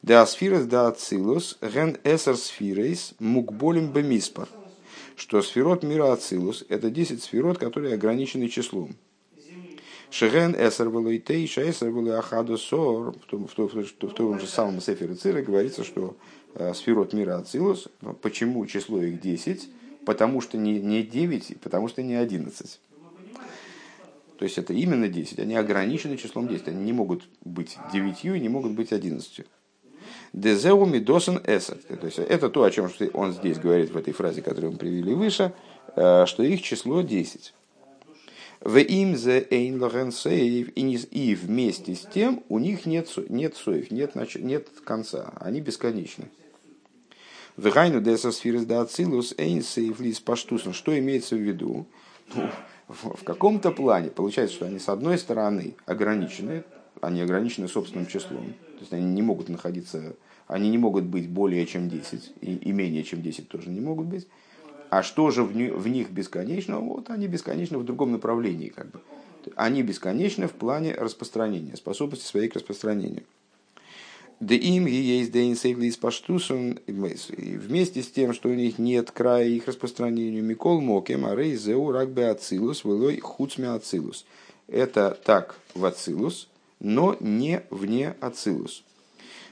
Да 0.00 0.22
асфирес 0.22 0.64
да 0.64 0.88
ацилус 0.88 1.58
ген 1.60 1.98
эсер 2.04 2.36
сфирейс 2.36 3.14
мукболим 3.18 3.92
бемиспар. 3.92 4.48
Что 5.14 5.42
сферот 5.42 5.82
мира 5.82 6.12
ацилус– 6.12 6.64
это 6.68 6.90
10 6.90 7.22
сферот, 7.22 7.58
которые 7.58 7.94
ограничены 7.94 8.48
числом. 8.48 8.96
Шеген 10.10 10.54
эсер 10.54 10.90
было 10.90 11.08
и 11.08 11.18
тейша 11.18 11.68
эсер 11.68 11.90
было 11.90 12.18
ахаду 12.18 12.58
сор. 12.58 13.14
В 13.18 13.54
том, 13.54 14.38
же 14.38 14.46
самом 14.46 14.80
Сефере 14.80 15.14
Цира 15.14 15.42
говорится, 15.42 15.84
что 15.84 16.16
сферот 16.74 17.12
мира 17.12 17.38
Ацилус, 17.38 17.88
почему 18.20 18.64
число 18.66 19.02
их 19.02 19.20
10? 19.20 19.68
Потому 20.04 20.40
что 20.40 20.58
не, 20.58 20.80
не 20.80 21.02
9, 21.02 21.60
потому 21.60 21.88
что 21.88 22.02
не 22.02 22.14
11. 22.14 22.80
То 24.38 24.44
есть 24.44 24.58
это 24.58 24.72
именно 24.72 25.08
10, 25.08 25.38
они 25.38 25.54
ограничены 25.54 26.16
числом 26.16 26.48
10, 26.48 26.68
они 26.68 26.82
не 26.82 26.92
могут 26.92 27.22
быть 27.44 27.78
9 27.92 28.24
и 28.24 28.40
не 28.40 28.48
могут 28.48 28.72
быть 28.72 28.92
11. 28.92 29.46
Дезеу 30.32 30.84
мидосен 30.86 31.40
эсет. 31.46 31.86
То 31.86 32.06
есть 32.06 32.18
это 32.18 32.48
то, 32.48 32.64
о 32.64 32.70
чем 32.70 32.90
он 33.12 33.32
здесь 33.32 33.58
говорит 33.58 33.90
в 33.90 33.96
этой 33.96 34.12
фразе, 34.12 34.42
которую 34.42 34.72
мы 34.72 34.78
привели 34.78 35.14
выше, 35.14 35.52
э, 35.94 36.26
что 36.26 36.42
их 36.42 36.62
число 36.62 37.02
10. 37.02 37.54
В 38.62 38.78
им 38.78 39.16
сейв 39.16 40.68
и 40.74 41.34
вместе 41.34 41.94
с 41.94 42.00
тем 42.12 42.42
у 42.48 42.58
них 42.58 42.86
нет, 42.86 43.08
нет 43.28 43.56
соев, 43.56 43.90
нет, 43.90 44.14
нет 44.36 44.68
конца, 44.84 45.32
они 45.40 45.60
бесконечны. 45.60 46.28
В 47.56 47.68
гайну 47.68 48.00
деса 48.00 48.32
сфирис 48.32 48.64
да 48.64 48.80
ацилус 48.80 49.34
эйн 49.36 49.62
сейв 49.62 50.00
лис 50.00 50.20
паштусен. 50.20 50.72
Что 50.72 50.98
имеется 50.98 51.36
в 51.36 51.40
виду? 51.40 51.86
Ну, 52.34 52.48
в 52.88 53.24
каком-то 53.24 53.70
плане 53.70 54.08
получается, 54.08 54.56
что 54.56 54.66
они 54.66 54.78
с 54.78 54.88
одной 54.88 55.18
стороны 55.18 55.74
ограничены, 55.84 56.64
они 57.02 57.20
ограничены 57.20 57.68
собственным 57.68 58.06
числом, 58.06 58.54
то 58.74 58.80
есть 58.80 58.92
они 58.92 59.04
не 59.04 59.22
могут 59.22 59.48
находиться, 59.48 60.16
они 60.46 60.70
не 60.70 60.78
могут 60.78 61.04
быть 61.04 61.28
более 61.28 61.66
чем 61.66 61.90
10, 61.90 62.32
и, 62.40 62.54
и 62.54 62.72
менее 62.72 63.02
чем 63.02 63.22
10 63.22 63.48
тоже 63.48 63.68
не 63.68 63.80
могут 63.80 64.06
быть. 64.06 64.26
А 64.88 65.02
что 65.02 65.30
же 65.30 65.42
в, 65.42 65.52
в 65.52 65.88
них 65.88 66.10
бесконечно? 66.10 66.78
Вот 66.80 67.10
они 67.10 67.26
бесконечны 67.26 67.78
в 67.78 67.84
другом 67.84 68.12
направлении. 68.12 68.68
Как 68.68 68.90
бы. 68.90 69.00
Они 69.56 69.82
бесконечны 69.82 70.48
в 70.48 70.52
плане 70.52 70.94
распространения, 70.94 71.76
способности 71.76 72.26
своей 72.26 72.48
к 72.48 72.54
распространению. 72.56 73.24
Да 74.42 74.56
им 74.56 74.86
есть 74.86 75.30
день 75.30 75.54
сейвли 75.54 75.86
из 75.86 75.96
паштусун, 75.96 76.80
вместе 76.88 78.02
с 78.02 78.10
тем, 78.10 78.34
что 78.34 78.48
у 78.48 78.54
них 78.54 78.76
нет 78.76 79.12
края 79.12 79.46
их 79.46 79.68
распространению, 79.68 80.42
Микол 80.42 80.80
Мокем, 80.80 81.24
Арей 81.26 81.54
Зеу 81.54 81.92
Рагбе 81.92 82.26
Ацилус, 82.26 82.82
Вылой 82.82 83.20
Хуцме 83.20 83.68
Ацилус. 83.68 84.26
Это 84.66 85.16
так 85.24 85.60
в 85.76 85.84
Ацилус, 85.84 86.48
но 86.80 87.16
не 87.20 87.62
вне 87.70 88.16
Ацилус. 88.20 88.82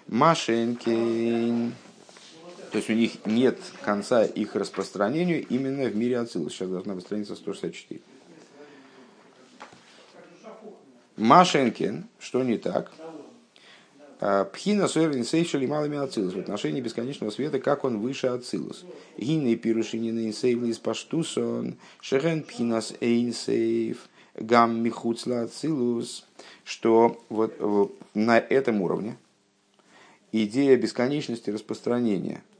Машенькин. 0.08 1.72
То 2.72 2.78
есть 2.78 2.90
у 2.90 2.94
них 2.94 3.24
нет 3.26 3.60
конца 3.84 4.24
их 4.24 4.56
распространению 4.56 5.46
именно 5.46 5.84
в 5.84 5.94
мире 5.94 6.18
Ацилус. 6.18 6.52
Сейчас 6.52 6.68
должна 6.68 6.96
быть 6.96 7.04
страница 7.04 7.36
164. 7.36 8.00
Машенкин, 11.16 12.08
что 12.18 12.42
не 12.42 12.58
так? 12.58 12.90
Пхина 14.20 14.86
Сойрин 14.86 15.24
Сейшали 15.24 15.66
малыми 15.66 15.96
Ацилус 15.96 16.34
в 16.34 16.38
отношении 16.38 16.80
бесконечного 16.80 17.30
света, 17.30 17.58
как 17.58 17.84
он 17.84 18.00
выше 18.00 18.26
Ацилус. 18.26 18.84
Гинны 19.16 19.56
пирушинины 19.56 20.32
Сейвлис 20.32 20.78
Паштусон, 20.78 21.76
Шерен 22.00 22.42
Пхинас 22.42 22.92
Эйн 23.00 23.32
Сейв, 23.32 24.08
Гам 24.36 24.82
Михуцла 24.82 25.42
Ацилус, 25.42 26.26
что 26.64 27.22
вот 27.30 27.54
на 28.14 28.38
этом 28.38 28.82
уровне 28.82 29.16
идея 30.32 30.76
бесконечности 30.76 31.50
распространения– 31.50 32.42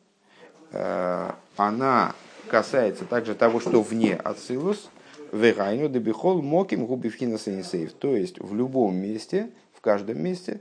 Э, 0.72 1.32
она 1.56 2.14
касается 2.48 3.04
также 3.04 3.34
того, 3.34 3.60
что 3.60 3.82
вне 3.82 4.14
Ацилус, 4.16 4.90
Вегайну 5.32 5.88
дебихол 5.88 6.42
моким 6.42 6.86
губивхина 6.86 7.38
сейнсейв. 7.38 7.92
То 7.92 8.16
есть 8.16 8.40
в 8.40 8.54
любом 8.54 8.96
месте, 8.96 9.50
в 9.72 9.80
каждом 9.80 10.22
месте 10.22 10.52
э, 10.52 10.58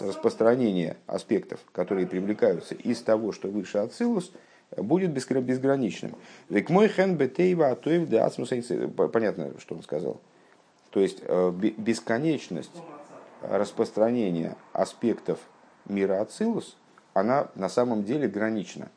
распространение 0.00 0.96
аспектов, 1.06 1.60
которые 1.72 2.06
привлекаются 2.06 2.74
из 2.74 3.02
того, 3.02 3.32
что 3.32 3.48
выше 3.48 3.78
Ацилус, 3.78 4.32
будет 4.76 5.12
безграничным. 5.12 6.14
Век 6.48 6.68
мой 6.68 6.88
хен 6.88 7.16
бетейва 7.16 7.70
атоев 7.70 8.08
де 8.08 8.18
Понятно, 9.08 9.52
что 9.58 9.74
он 9.74 9.82
сказал. 9.82 10.20
То 10.90 11.00
есть 11.00 11.22
э, 11.22 11.52
бесконечность 11.76 12.76
распространения 13.42 14.56
аспектов 14.72 15.38
мира 15.86 16.20
Ацилус– 16.20 16.76
она 17.18 17.48
на 17.54 17.68
самом 17.68 18.04
деле 18.04 18.28
гранична. 18.28 18.90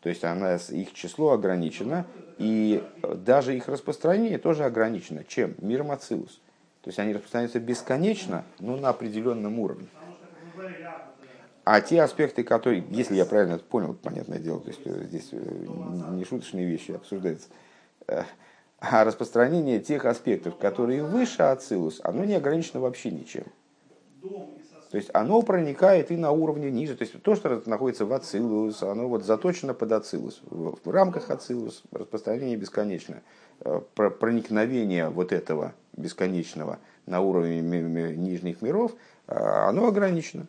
То 0.00 0.08
есть 0.08 0.24
она, 0.24 0.56
их 0.56 0.92
число 0.94 1.32
ограничено, 1.32 2.06
и 2.38 2.82
даже 3.02 3.56
их 3.56 3.68
распространение 3.68 4.38
тоже 4.38 4.64
ограничено. 4.64 5.24
Чем? 5.24 5.54
Миром 5.58 5.90
Ацилус. 5.90 6.40
То 6.82 6.88
есть 6.88 6.98
они 6.98 7.12
распространяются 7.12 7.60
бесконечно, 7.60 8.46
но 8.58 8.76
на 8.76 8.88
определенном 8.90 9.58
уровне. 9.58 9.88
А 11.64 11.80
те 11.82 12.02
аспекты, 12.02 12.42
которые, 12.42 12.84
если 12.90 13.14
я 13.16 13.26
правильно 13.26 13.54
это 13.54 13.64
понял, 13.64 13.94
понятное 13.94 14.38
дело, 14.38 14.60
то 14.60 14.68
есть 14.70 14.80
э, 14.84 15.04
здесь 15.04 15.28
э, 15.32 15.36
не 15.38 16.24
шуточные 16.24 16.66
вещи 16.66 16.92
обсуждаются, 16.92 17.48
э, 18.08 18.24
а 18.78 19.04
распространение 19.04 19.78
тех 19.80 20.06
аспектов, 20.06 20.56
которые 20.56 21.04
выше 21.04 21.42
Ацилус, 21.42 22.00
оно 22.02 22.24
не 22.24 22.34
ограничено 22.34 22.80
вообще 22.80 23.10
ничем. 23.10 23.44
То 24.90 24.96
есть 24.96 25.10
оно 25.14 25.40
проникает 25.42 26.10
и 26.10 26.16
на 26.16 26.32
уровне 26.32 26.70
ниже. 26.70 26.96
То 26.96 27.02
есть 27.02 27.22
то, 27.22 27.36
что 27.36 27.62
находится 27.66 28.04
в 28.04 28.12
ацилус, 28.12 28.82
оно 28.82 29.08
вот 29.08 29.24
заточено 29.24 29.72
под 29.72 29.92
ацилус. 29.92 30.40
В 30.50 30.90
рамках 30.90 31.30
ацилус 31.30 31.84
распространение 31.92 32.56
бесконечное. 32.56 33.22
Э, 33.60 33.80
проникновение 33.94 35.08
вот 35.08 35.32
этого 35.32 35.74
бесконечного 35.96 36.78
на 37.06 37.20
уровне 37.20 37.60
нижних 37.60 38.62
миров, 38.62 38.92
э, 39.28 39.34
оно 39.34 39.86
ограничено. 39.86 40.46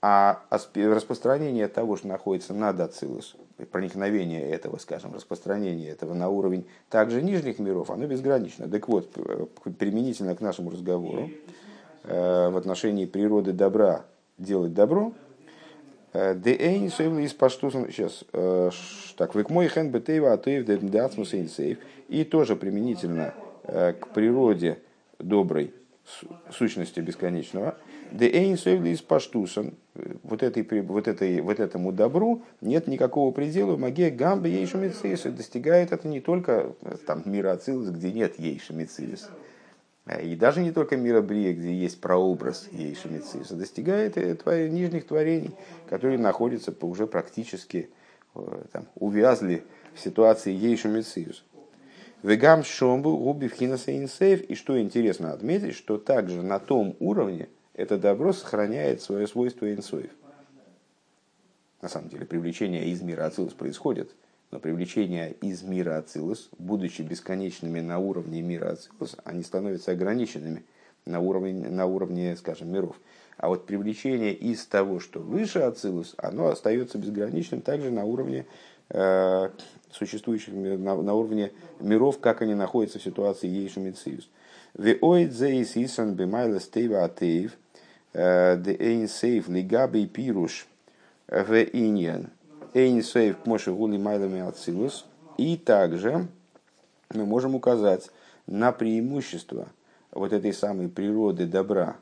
А 0.00 0.42
распространение 0.74 1.66
того, 1.66 1.96
что 1.96 2.06
находится 2.06 2.54
над 2.54 2.78
Ацилус, 2.78 3.34
проникновение 3.72 4.48
этого, 4.48 4.78
скажем, 4.78 5.12
распространение 5.12 5.90
этого 5.90 6.14
на 6.14 6.28
уровень 6.28 6.68
также 6.88 7.20
нижних 7.20 7.58
миров, 7.58 7.90
оно 7.90 8.06
безгранично. 8.06 8.68
Так 8.68 8.86
вот, 8.86 9.10
применительно 9.76 10.36
к 10.36 10.40
нашему 10.40 10.70
разговору, 10.70 11.30
в 12.08 12.56
отношении 12.56 13.04
природы 13.04 13.52
добра 13.52 14.06
делать 14.38 14.72
добро, 14.72 15.12
Деэйн 16.14 16.90
сейвли 16.90 17.24
из 17.24 17.34
паштусан, 17.34 17.86
сейчас, 17.90 18.24
так, 19.16 19.34
век 19.34 19.50
мой 19.50 19.68
хэн 19.68 19.90
бетейва 19.90 20.32
атеев 20.32 20.64
децмус 20.64 21.30
сейв, 21.30 21.78
и 22.08 22.24
тоже 22.24 22.56
применительно 22.56 23.34
к 23.64 24.08
природе 24.14 24.78
доброй, 25.18 25.74
сущности 26.50 27.00
бесконечного, 27.00 27.76
Деэйн 28.10 28.56
сейвли 28.56 28.92
из 28.92 29.02
паштусан, 29.02 29.74
вот, 30.22 30.42
этой, 30.42 30.62
вот, 30.80 31.08
этой, 31.08 31.42
вот 31.42 31.60
этому 31.60 31.92
добру 31.92 32.42
нет 32.62 32.86
никакого 32.86 33.32
предела, 33.32 33.76
маге 33.76 34.08
гамбе 34.08 34.50
ейшу 34.50 34.78
достигает 34.78 35.92
это 35.92 36.08
не 36.08 36.20
только 36.20 36.72
там, 37.06 37.22
мира 37.26 37.58
где 37.66 38.12
нет 38.12 38.38
ейшу 38.38 38.72
и 40.16 40.36
даже 40.36 40.60
не 40.60 40.72
только 40.72 40.96
мира 40.96 41.20
Брия, 41.20 41.52
где 41.52 41.74
есть 41.74 42.00
прообраз 42.00 42.68
Ейши 42.72 43.08
Мециса, 43.08 43.54
достигает 43.54 44.14
твоих 44.42 44.72
нижних 44.72 45.06
творений, 45.06 45.50
которые 45.88 46.18
находятся 46.18 46.74
уже 46.80 47.06
практически 47.06 47.90
э, 48.34 48.40
там, 48.72 48.86
увязли 48.94 49.64
в 49.94 50.00
ситуации 50.00 50.52
Ейши 50.52 50.88
Мециус. 50.88 51.44
Вегам 52.22 52.64
шомбу 52.64 53.16
губи 53.16 53.48
вхинаса 53.48 53.96
инсейв. 53.96 54.42
И 54.42 54.54
что 54.54 54.80
интересно 54.80 55.32
отметить, 55.32 55.74
что 55.74 55.98
также 55.98 56.42
на 56.42 56.58
том 56.58 56.96
уровне 57.00 57.48
это 57.74 57.98
добро 57.98 58.32
сохраняет 58.32 59.02
свое 59.02 59.26
свойство 59.26 59.70
инсоев. 59.72 60.10
На 61.82 61.88
самом 61.88 62.08
деле 62.08 62.24
привлечение 62.24 62.86
из 62.86 63.02
мира 63.02 63.26
Ацилус 63.26 63.52
происходит– 63.52 64.10
но 64.50 64.58
привлечение 64.60 65.32
из 65.32 65.62
мира 65.62 65.98
Ацилус, 65.98 66.48
будучи 66.58 67.02
бесконечными 67.02 67.80
на 67.80 67.98
уровне 67.98 68.40
мира 68.40 68.70
Ацилус, 68.72 69.16
они 69.24 69.42
становятся 69.42 69.92
ограниченными 69.92 70.64
на 71.04 71.20
уровне, 71.20 71.68
на 71.68 71.86
уровне, 71.86 72.36
скажем, 72.36 72.72
миров. 72.72 72.96
А 73.36 73.48
вот 73.48 73.66
привлечение 73.66 74.34
из 74.34 74.64
того, 74.66 75.00
что 75.00 75.20
выше 75.20 75.60
Ацилус, 75.60 76.14
оно 76.16 76.48
остается 76.48 76.98
безграничным 76.98 77.60
также 77.60 77.90
на 77.90 78.04
уровне 78.04 78.46
э, 78.88 79.50
существующих, 79.90 80.54
на, 80.54 80.96
на 80.96 81.14
уровне 81.14 81.52
миров, 81.80 82.18
как 82.18 82.42
они 82.42 82.54
находятся 82.54 82.98
в 82.98 83.02
ситуации 83.02 83.48
Ейшу 83.48 83.80
Мециус. 83.80 84.28
Веоид 84.76 85.32
зейс 85.32 85.76
исан 85.76 86.14
бемайла 86.14 86.58
стейва 86.58 87.04
атеев, 87.04 87.52
э, 88.14 88.56
де 88.58 88.76
эйн 88.78 89.08
сейв 89.08 89.48
лигабей 89.48 90.06
пируш 90.06 90.66
иньян– 91.28 92.30
Эйнсейв 92.74 93.36
Моше 93.44 93.72
Гули 93.72 93.96
Майлами 93.96 94.40
Ацилус. 94.40 95.06
И 95.36 95.56
также 95.56 96.26
мы 97.14 97.26
можем 97.26 97.54
указать 97.54 98.10
на 98.46 98.72
преимущество 98.72 99.68
вот 100.12 100.32
этой 100.32 100.52
самой 100.52 100.88
природы 100.88 101.46
добра 101.46 101.96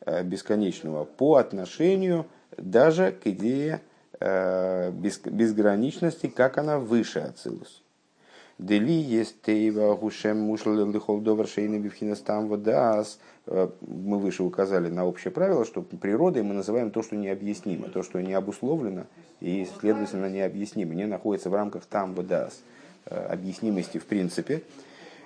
э, 0.00 0.22
бесконечного 0.22 1.04
по 1.04 1.36
отношению 1.36 2.26
даже 2.56 3.12
к 3.12 3.26
идее 3.26 3.80
э, 4.20 4.90
безграничности, 4.90 6.28
как 6.28 6.58
она 6.58 6.78
выше 6.78 7.20
Ацилус. 7.20 7.83
Дели 8.58 8.92
есть 8.92 9.42
тейва 9.42 9.96
гушем 9.96 10.38
мушл 10.38 10.70
лихол 10.70 11.20
довар 11.20 11.48
шейны 11.48 11.78
бифхинастам 11.78 12.46
водас. 12.46 13.18
Э, 13.46 13.68
мы 13.80 14.18
выше 14.20 14.44
указали 14.44 14.88
на 14.88 15.04
общее 15.04 15.32
правило, 15.32 15.64
что 15.64 15.82
природой 15.82 16.44
мы 16.44 16.54
называем 16.54 16.92
то, 16.92 17.02
что 17.02 17.16
необъяснимо, 17.16 17.88
то, 17.88 18.04
что 18.04 18.20
не 18.22 18.32
обусловлено 18.32 19.06
и, 19.40 19.66
следовательно, 19.80 20.30
необъяснимо, 20.30 20.94
не 20.94 21.06
находится 21.06 21.50
в 21.50 21.54
рамках 21.54 21.84
там 21.86 22.14
водас 22.14 22.62
э, 23.06 23.16
объяснимости 23.26 23.98
в 23.98 24.06
принципе. 24.06 24.62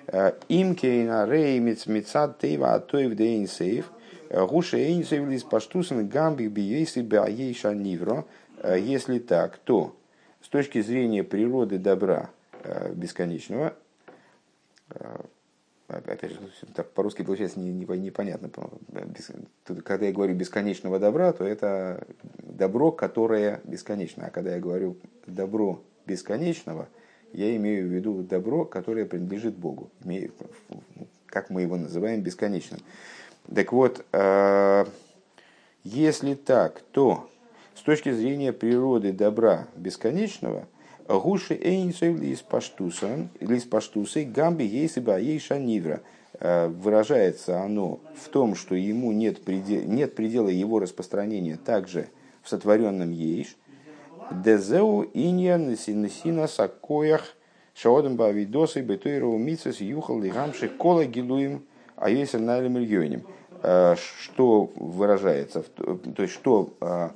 Э, 0.07 0.33
Им 0.49 0.75
рей 0.83 1.59
мицмицад 1.59 2.39
тейва 2.39 2.75
атоев 2.75 3.15
дейнсейв. 3.15 3.91
Гуша 4.31 4.79
эйнсейв 4.79 5.29
лис 5.29 5.43
паштусен 5.43 6.09
гамбик 6.09 6.51
биейси 6.51 7.01
баейша 7.01 7.75
нивро. 7.75 8.27
Если 8.65 9.19
так, 9.21 9.59
то 9.59 9.95
с 10.43 10.49
точки 10.49 10.83
зрения 10.83 11.25
природы 11.25 11.79
добра, 11.79 12.31
бесконечного. 12.95 13.75
Э, 14.91 15.21
опять 15.89 16.33
же, 16.33 16.41
по-русски 16.95 17.23
получается 17.23 17.61
непонятно. 17.61 18.51
Когда 19.85 20.07
я 20.07 20.13
говорю 20.13 20.35
бесконечного 20.35 20.99
добра, 20.99 21.33
то 21.33 21.45
это 21.45 22.07
добро, 22.43 22.93
которое 22.93 23.61
бесконечно. 23.65 24.27
А 24.27 24.31
когда 24.31 24.55
я 24.55 24.61
говорю 24.61 24.97
добро 25.27 25.83
бесконечного, 26.07 26.89
я 27.33 27.55
имею 27.57 27.89
в 27.89 27.93
виду 27.93 28.23
добро, 28.23 28.65
которое 28.65 29.05
принадлежит 29.05 29.55
Богу. 29.55 29.91
Как 31.27 31.51
мы 31.51 31.63
его 31.63 31.77
называем, 31.77 32.23
бесконечным. 32.23 32.81
Так 33.55 33.73
вот, 33.73 34.05
э, 34.13 34.85
если 35.85 36.35
так, 36.35 36.83
то 36.91 37.31
с 37.75 37.83
точки 37.83 38.11
зрения 38.13 38.53
природы 38.53 39.13
добра 39.13 39.69
бесконечного– 39.77 40.67
Гуши 41.09 41.55
эйнсой 41.55 42.13
лис 42.13 42.43
паштусан, 42.43 43.31
лис 43.41 43.65
паштусой 43.65 44.27
гамби 44.27 44.65
ейсиба 44.65 45.19
ейша 45.19 45.59
нивра. 45.59 46.03
Э, 46.39 46.69
выражается 46.69 47.63
оно 47.63 48.01
в 48.15 48.29
том, 48.29 48.55
что 48.55 48.75
ему 48.75 49.13
нет 49.13 49.43
предела, 49.43 49.83
нет 49.85 50.15
предела 50.15 50.51
его 50.51 50.79
распространения 50.81 51.57
также 51.57 52.09
в 52.43 52.51
сотворенном 52.51 53.11
ейш. 53.11 53.57
Дезеу 54.31 55.09
иньян 55.15 55.79
синесина 55.79 56.47
сакоях 56.47 57.23
шаодам 57.75 58.17
бавидосы 58.17 58.83
бетуиру 58.83 59.39
мицес 59.39 59.81
юхал 59.81 60.21
лигамши 60.21 60.69
кола 60.69 61.07
гилуем 61.07 61.65
а 61.97 62.11
налим 62.11 62.75
миллионем. 62.75 63.23
Э, 63.63 63.97
что 63.97 64.71
выражается, 64.77 65.63
то 65.63 66.23
есть 66.23 66.35
что 66.35 66.77
э, 66.83 67.09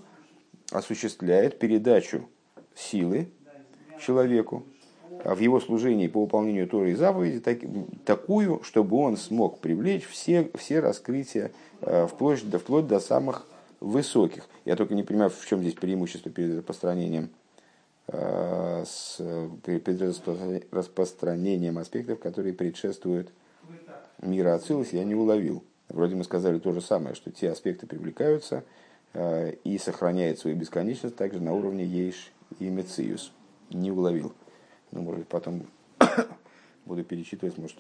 осуществляет 0.71 1.59
передачу 1.59 2.27
силы 2.75 3.29
человеку 4.03 4.65
а 5.25 5.35
в 5.35 5.39
его 5.39 5.61
служении 5.61 6.09
по 6.09 6.23
выполнению 6.23 6.67
Торы 6.69 6.93
и 6.93 6.95
заповеди 6.95 7.41
так, 7.41 7.59
такую, 8.05 8.63
чтобы 8.65 8.97
он 8.97 9.17
смог 9.17 9.61
привлечь 9.61 10.05
все, 10.05 10.51
все 10.55 10.81
раскрытия 10.81 11.53
э, 11.81 12.07
вплоть, 12.07 12.49
до, 12.49 12.59
вплоть 12.59 12.87
до 12.87 12.99
самых 12.99 13.47
высоких. 13.81 14.49
Я 14.65 14.75
только 14.75 14.95
не 14.95 15.03
понимаю, 15.03 15.31
в 15.31 15.47
чем 15.47 15.61
здесь 15.61 15.75
преимущество 15.75 16.31
перед 16.31 16.59
распространением, 16.59 17.31
э, 18.09 18.85
с, 18.85 19.21
перед 19.65 20.03
распространением 20.73 21.79
аспектов, 21.79 22.19
которые 22.19 22.53
предшествуют 22.53 23.31
мира 24.21 24.55
Ацилус, 24.55 24.93
я 24.93 25.05
не 25.05 25.15
уловил. 25.15 25.63
Вроде 25.89 26.17
мы 26.17 26.25
сказали 26.25 26.59
то 26.59 26.73
же 26.73 26.81
самое, 26.81 27.15
что 27.15 27.31
те 27.31 27.51
аспекты 27.51 27.87
привлекаются 27.87 28.65
э, 29.13 29.55
и 29.63 29.79
сохраняют 29.79 30.41
свою 30.41 30.57
бесконечность 30.57 31.15
также 31.15 31.41
на 31.41 31.53
уровне 31.53 31.85
Ейш 31.85 32.33
и 32.59 32.69
Мециус 32.69 33.33
не 33.73 33.91
уловил. 33.91 34.33
Ну, 34.91 35.03
может 35.03 35.21
быть, 35.21 35.29
потом 35.29 35.67
буду 36.85 37.05
перечитывать, 37.05 37.57
может, 37.59 37.79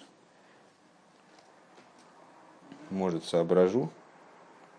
может 2.91 3.25
соображу 3.25 3.91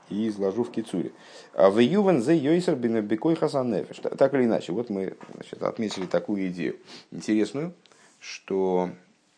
и 0.10 0.28
изложу 0.28 0.64
в 0.64 0.72
Кицуре. 0.72 1.12
А 1.54 1.70
в 1.70 1.80
Юван 1.80 2.22
зе 2.22 2.36
Йойсер 2.36 2.76
бекой 2.76 3.36
хасанефеш. 3.36 3.98
Так 3.98 4.34
или 4.34 4.46
иначе, 4.46 4.72
вот 4.72 4.90
мы 4.90 5.16
значит, 5.34 5.62
отметили 5.64 6.06
такую 6.06 6.48
идею 6.50 6.78
интересную, 7.12 7.74
что 8.20 8.90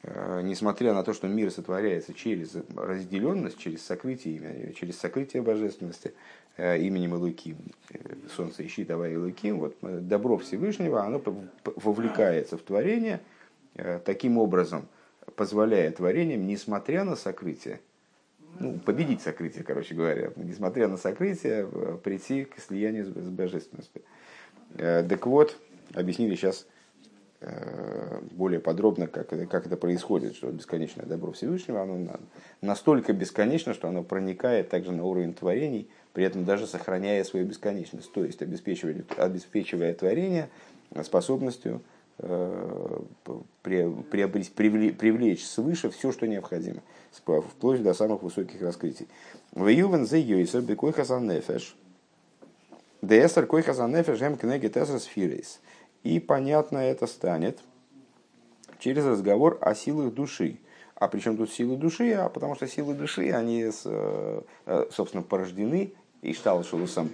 э, 0.04 0.42
несмотря 0.44 0.94
на 0.94 1.04
то, 1.04 1.14
что 1.14 1.28
мир 1.28 1.52
сотворяется 1.52 2.14
через 2.14 2.56
разделенность, 2.76 3.58
через 3.58 3.86
сокрытие, 3.86 4.74
через 4.74 5.00
сокрытие 5.00 5.42
божественности, 5.42 6.14
именем 6.58 7.16
Илуким, 7.16 7.58
э, 7.90 7.98
солнце 8.36 8.66
ищи, 8.66 8.86
давай 8.86 9.14
Илуким, 9.14 9.60
вот 9.60 9.76
э, 9.82 10.00
добро 10.02 10.38
Всевышнего, 10.38 11.04
оно 11.04 11.22
вовлекается 11.64 12.58
в 12.58 12.62
творение, 12.62 13.22
таким 14.06 14.38
образом 14.38 14.88
позволяя 15.36 15.92
творениям, 15.92 16.48
несмотря 16.48 17.04
на 17.04 17.18
сокрытие, 17.18 17.82
ну, 18.60 18.80
победить 18.80 19.22
сокрытие, 19.22 19.66
короче 19.66 19.96
говоря, 19.96 20.32
несмотря 20.38 20.88
на 20.88 20.96
сокрытие, 20.96 21.68
прийти 22.04 22.46
к 22.46 22.58
слиянию 22.60 23.06
с 23.06 23.30
божественностью. 23.30 24.02
Так 24.78 25.26
вот, 25.26 25.58
объяснили 25.94 26.36
сейчас 26.36 26.68
более 28.32 28.60
подробно, 28.60 29.08
как, 29.08 29.28
как 29.28 29.68
это 29.68 29.78
происходит, 29.78 30.36
что 30.36 30.52
бесконечное 30.52 31.06
добро 31.06 31.32
Всевышнего, 31.32 31.82
оно 31.82 32.18
настолько 32.62 33.14
бесконечно, 33.14 33.74
что 33.74 33.88
оно 33.88 34.04
проникает 34.04 34.70
также 34.70 34.92
на 34.92 35.04
уровень 35.04 35.34
творений, 35.34 35.90
при 36.14 36.24
этом 36.24 36.46
даже 36.46 36.66
сохраняя 36.66 37.24
свою 37.24 37.46
бесконечность, 37.46 38.12
то 38.14 38.24
есть 38.24 38.42
обеспечивая, 38.42 39.04
обеспечивая 39.18 39.94
творение 39.94 40.50
способностью 41.04 41.82
э, 42.20 43.00
приобрести, 43.62 44.54
привлечь 44.54 45.46
свыше 45.46 45.90
все, 45.90 46.12
что 46.12 46.28
необходимо, 46.28 46.82
вплоть 47.12 47.84
до 47.84 47.94
самых 47.94 48.24
высоких 48.24 48.62
раскрытий. 48.62 49.08
В 49.52 49.68
Ювен 49.68 50.08
зе 50.08 50.20
Йойсер 50.20 50.62
бекой 50.62 50.94
хасан 50.94 51.28
нефеш. 51.28 51.76
Десер 53.02 53.46
койха 53.46 53.74
за 53.74 53.88
нефеш 53.88 54.20
гем 54.20 54.38
кнеги 54.38 54.68
тесер 54.68 55.00
сфирейс. 55.00 55.60
И 56.06 56.20
понятно 56.20 56.78
это 56.78 57.08
станет 57.08 57.58
через 58.78 59.06
разговор 59.06 59.58
о 59.60 59.74
силах 59.74 60.14
души. 60.14 60.60
А 60.94 61.08
причем 61.08 61.36
тут 61.36 61.52
силы 61.52 61.78
души? 61.78 62.12
А 62.12 62.30
потому 62.30 62.54
что 62.54 62.68
силы 62.68 62.94
души, 62.94 63.32
они, 63.32 63.72
э, 63.86 64.42
собственно, 64.92 65.24
порождены, 65.24 65.94
и 66.22 66.34
штал 66.34 66.64
шелусом, 66.64 67.10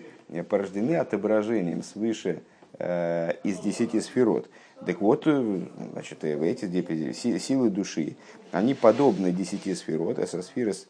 порождены 0.49 0.95
отображением 0.97 1.83
свыше 1.83 2.43
э, 2.79 3.33
из 3.45 3.59
десяти 3.59 4.01
сферот. 4.01 4.49
Так 4.85 4.99
вот, 4.99 5.23
э, 5.25 5.61
значит, 5.93 6.25
эти 6.25 7.13
силы 7.13 7.69
души, 7.69 8.17
они 8.51 8.73
подобны 8.73 9.31
десяти 9.31 9.73
сферот, 9.73 10.19
эсосфирос, 10.19 10.89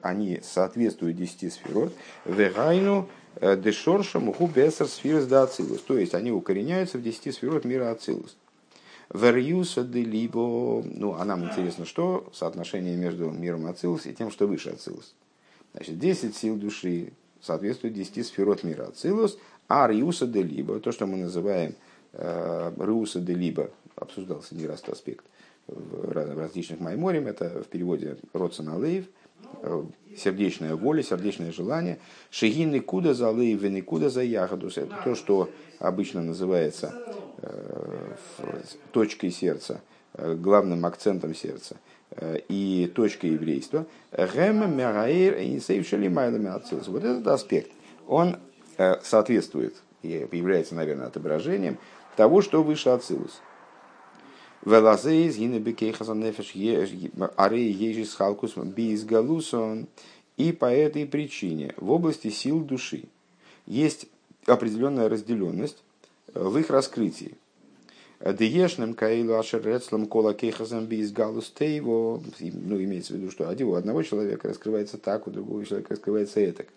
они 0.00 0.40
соответствуют 0.42 1.18
десяти 1.18 1.50
сферот, 1.50 1.92
вегайну 2.24 3.06
дешорша 3.40 4.20
муху 4.20 4.46
бесер 4.46 4.86
сфирос 4.86 5.26
да 5.26 5.42
ацилус. 5.42 5.80
То 5.82 5.98
есть 5.98 6.14
они 6.14 6.30
укореняются 6.30 6.98
в 6.98 7.02
десяти 7.02 7.32
сферот 7.32 7.64
мира 7.64 7.90
ацилус. 7.90 8.36
Верьюса 9.12 9.84
де 9.84 10.02
либо, 10.02 10.82
ну, 10.84 11.14
а 11.14 11.24
нам 11.24 11.44
интересно, 11.44 11.84
что 11.84 12.28
соотношение 12.32 12.96
между 12.96 13.30
миром 13.30 13.66
Ацилус 13.66 14.06
и 14.06 14.14
тем, 14.14 14.30
что 14.30 14.46
выше 14.46 14.70
Ацилус. 14.70 15.14
Значит, 15.72 15.98
10 15.98 16.36
сил 16.36 16.56
души 16.56 17.12
соответствует 17.40 17.94
10 17.94 18.26
сферот 18.26 18.64
мира 18.64 18.84
Ацилус, 18.84 19.38
а 19.68 19.86
Риуса 19.88 20.26
де 20.26 20.42
либо, 20.42 20.80
то, 20.80 20.92
что 20.92 21.06
мы 21.06 21.16
называем 21.16 21.74
э, 22.12 22.72
Риуса 22.78 23.20
де 23.20 23.34
либо, 23.34 23.70
обсуждался 23.94 24.54
не 24.54 24.66
раз 24.66 24.82
аспект 24.88 25.24
в 25.66 26.12
различных 26.12 26.80
майморем, 26.80 27.26
это 27.26 27.62
в 27.62 27.68
переводе 27.68 28.16
Родсон 28.32 28.70
Алеев, 28.70 29.04
э, 29.04 29.08
сердечная 30.16 30.76
воля, 30.76 31.02
сердечное 31.02 31.52
желание. 31.52 31.98
Шигины 32.30 32.80
куда 32.80 33.14
за 33.14 33.28
алеев 33.30 33.62
и 33.62 33.68
никуда 33.68 34.10
за 34.10 34.22
ягодус. 34.22 34.78
Это 34.78 34.96
то, 35.04 35.14
что 35.14 35.50
обычно 35.78 36.22
называется 36.22 36.94
Э, 37.44 38.14
точкой 38.92 39.30
сердца, 39.30 39.80
э, 40.14 40.34
главным 40.34 40.86
акцентом 40.86 41.34
сердца 41.34 41.76
э, 42.12 42.38
и 42.48 42.90
точкой 42.94 43.30
еврейства. 43.30 43.86
Вот 46.88 47.04
этот 47.04 47.26
аспект, 47.26 47.70
он 48.06 48.36
соответствует 49.02 49.74
является, 50.02 50.74
наверное, 50.74 51.06
отображением 51.06 51.78
того, 52.16 52.42
что 52.42 52.62
выше 52.62 52.88
Ацилус. 52.90 53.40
И 60.36 60.52
по 60.52 60.64
этой 60.64 61.06
причине 61.06 61.74
в 61.76 61.90
области 61.90 62.30
сил 62.30 62.60
души 62.60 63.04
есть 63.66 64.06
определенная 64.46 65.08
разделенность 65.08 65.82
в 66.32 66.56
их 66.58 66.70
раскрытии. 66.70 67.34
Диешным 68.20 68.94
Каилу 68.94 69.34
Ашерецлам 69.34 70.06
Кола 70.06 70.32
Кейхазам 70.32 70.86
Биз 70.86 71.12
Галус 71.12 71.50
Тейво, 71.50 72.22
ну, 72.40 72.82
имеется 72.82 73.12
в 73.12 73.16
виду, 73.16 73.30
что 73.30 73.44
у 73.44 73.74
одного 73.74 74.02
человека 74.02 74.48
раскрывается 74.48 74.96
так, 74.96 75.26
у 75.26 75.30
другого 75.30 75.64
человека 75.66 75.90
раскрывается 75.90 76.40
этак. 76.40 76.68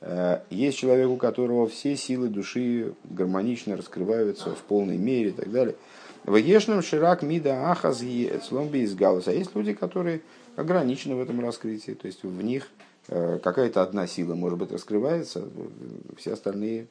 Э, 0.00 0.40
есть 0.50 0.78
человек, 0.78 1.08
у 1.08 1.16
которого 1.16 1.66
все 1.66 1.96
силы 1.96 2.28
души 2.28 2.94
гармонично 3.04 3.76
раскрываются 3.76 4.54
в 4.54 4.62
полной 4.62 4.98
мере 4.98 5.30
и 5.30 5.32
так 5.32 5.50
далее. 5.50 5.74
В 6.24 6.36
Ешном 6.36 6.80
Ширак 6.80 7.22
Мида 7.22 7.70
Ахаз 7.70 8.02
Эцлом 8.02 8.68
Биз 8.68 8.94
Галус. 8.94 9.28
А 9.28 9.32
есть 9.32 9.54
люди, 9.54 9.74
которые 9.74 10.22
ограничены 10.56 11.16
в 11.16 11.20
этом 11.20 11.40
раскрытии, 11.40 11.92
то 11.92 12.06
есть 12.06 12.22
в 12.22 12.42
них 12.42 12.68
э, 13.08 13.38
какая-то 13.42 13.82
одна 13.82 14.06
сила, 14.06 14.34
может 14.34 14.58
быть, 14.58 14.72
раскрывается, 14.72 15.46
все 16.16 16.32
остальные 16.32 16.86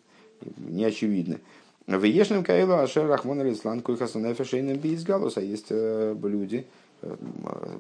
не 0.58 0.86
очевидны. 0.86 1.40
В 1.88 2.04
Ешным 2.04 2.44
Каилу 2.44 2.74
Ашер 2.74 3.08
Рахмон 3.08 3.40
Алислан 3.42 3.82
Кульхасанефешейным 3.82 4.78
Бейсгалус. 4.78 5.38
А 5.38 5.42
есть 5.42 5.68
э, 5.72 6.16
люди, 6.22 6.68
э, 7.02 7.16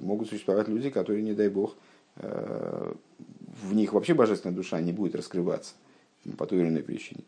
могут 0.01 0.29
существовать 0.29 0.67
люди, 0.67 0.89
которые, 0.89 1.21
не 1.21 1.33
дай 1.33 1.49
бог, 1.49 1.75
в 2.15 3.73
них 3.73 3.93
вообще 3.93 4.13
божественная 4.13 4.55
душа 4.55 4.79
не 4.79 4.91
будет 4.91 5.15
раскрываться 5.15 5.73
по 6.37 6.45
той 6.45 6.59
или 6.59 6.67
иной 6.67 6.83
причине. 6.83 7.23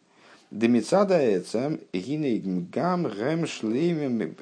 Демицада 0.52 1.38
эцем 1.38 1.80
гиней 1.92 2.40
гам 2.72 3.04
гэм 3.04 3.46
шлеймим 3.48 4.36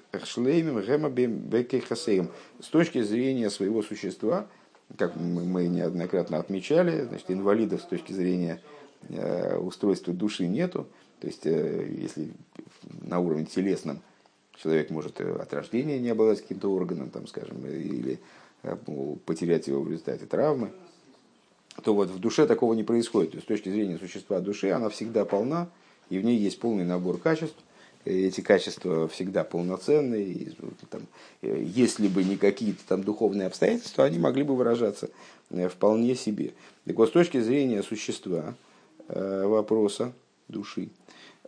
гэма 0.81 1.09
бекехасеем. 1.09 2.29
С 2.59 2.67
точки 2.67 3.01
зрения 3.01 3.49
своего 3.49 3.81
существа, 3.81 4.47
как 4.97 5.15
мы 5.15 5.67
неоднократно 5.67 6.37
отмечали, 6.37 7.05
значит, 7.05 7.31
инвалидов 7.31 7.81
с 7.81 7.85
точки 7.85 8.13
зрения 8.13 8.61
устройства 9.59 10.13
души 10.13 10.47
нету. 10.47 10.87
То 11.19 11.27
есть, 11.27 11.45
э, 11.45 11.87
если 12.01 12.31
на 13.01 13.19
уровне 13.19 13.45
телесном 13.45 14.01
человек 14.57 14.89
может 14.89 15.21
э, 15.21 15.35
от 15.35 15.53
рождения 15.53 15.97
не 15.99 16.09
обладать 16.09 16.41
каким-то 16.41 16.69
органом, 16.73 17.09
там, 17.09 17.27
скажем, 17.27 17.65
или 17.65 18.19
э, 18.63 18.75
потерять 19.25 19.67
его 19.67 19.81
в 19.81 19.89
результате 19.89 20.25
травмы, 20.25 20.71
то 21.81 21.93
вот 21.93 22.09
в 22.09 22.19
душе 22.19 22.45
такого 22.45 22.73
не 22.73 22.83
происходит. 22.83 23.31
То 23.31 23.37
есть, 23.37 23.45
с 23.45 23.47
точки 23.47 23.69
зрения 23.69 23.97
существа 23.97 24.41
души, 24.41 24.69
она 24.69 24.89
всегда 24.89 25.23
полна, 25.23 25.69
и 26.13 26.19
в 26.19 26.25
ней 26.25 26.37
есть 26.37 26.59
полный 26.59 26.85
набор 26.85 27.17
качеств. 27.17 27.57
Эти 28.05 28.41
качества 28.41 29.07
всегда 29.07 29.43
полноценные. 29.43 30.25
И, 30.25 30.57
там, 30.89 31.01
если 31.41 32.07
бы 32.07 32.23
не 32.23 32.37
какие-то 32.37 32.81
там 32.87 33.03
духовные 33.03 33.47
обстоятельства, 33.47 34.03
они 34.03 34.19
могли 34.19 34.43
бы 34.43 34.55
выражаться 34.55 35.09
вполне 35.69 36.15
себе. 36.15 36.53
Так 36.85 36.97
вот, 36.97 37.09
с 37.09 37.11
точки 37.11 37.39
зрения 37.39 37.81
существа 37.81 38.55
вопроса 39.07 40.11
души, 40.49 40.89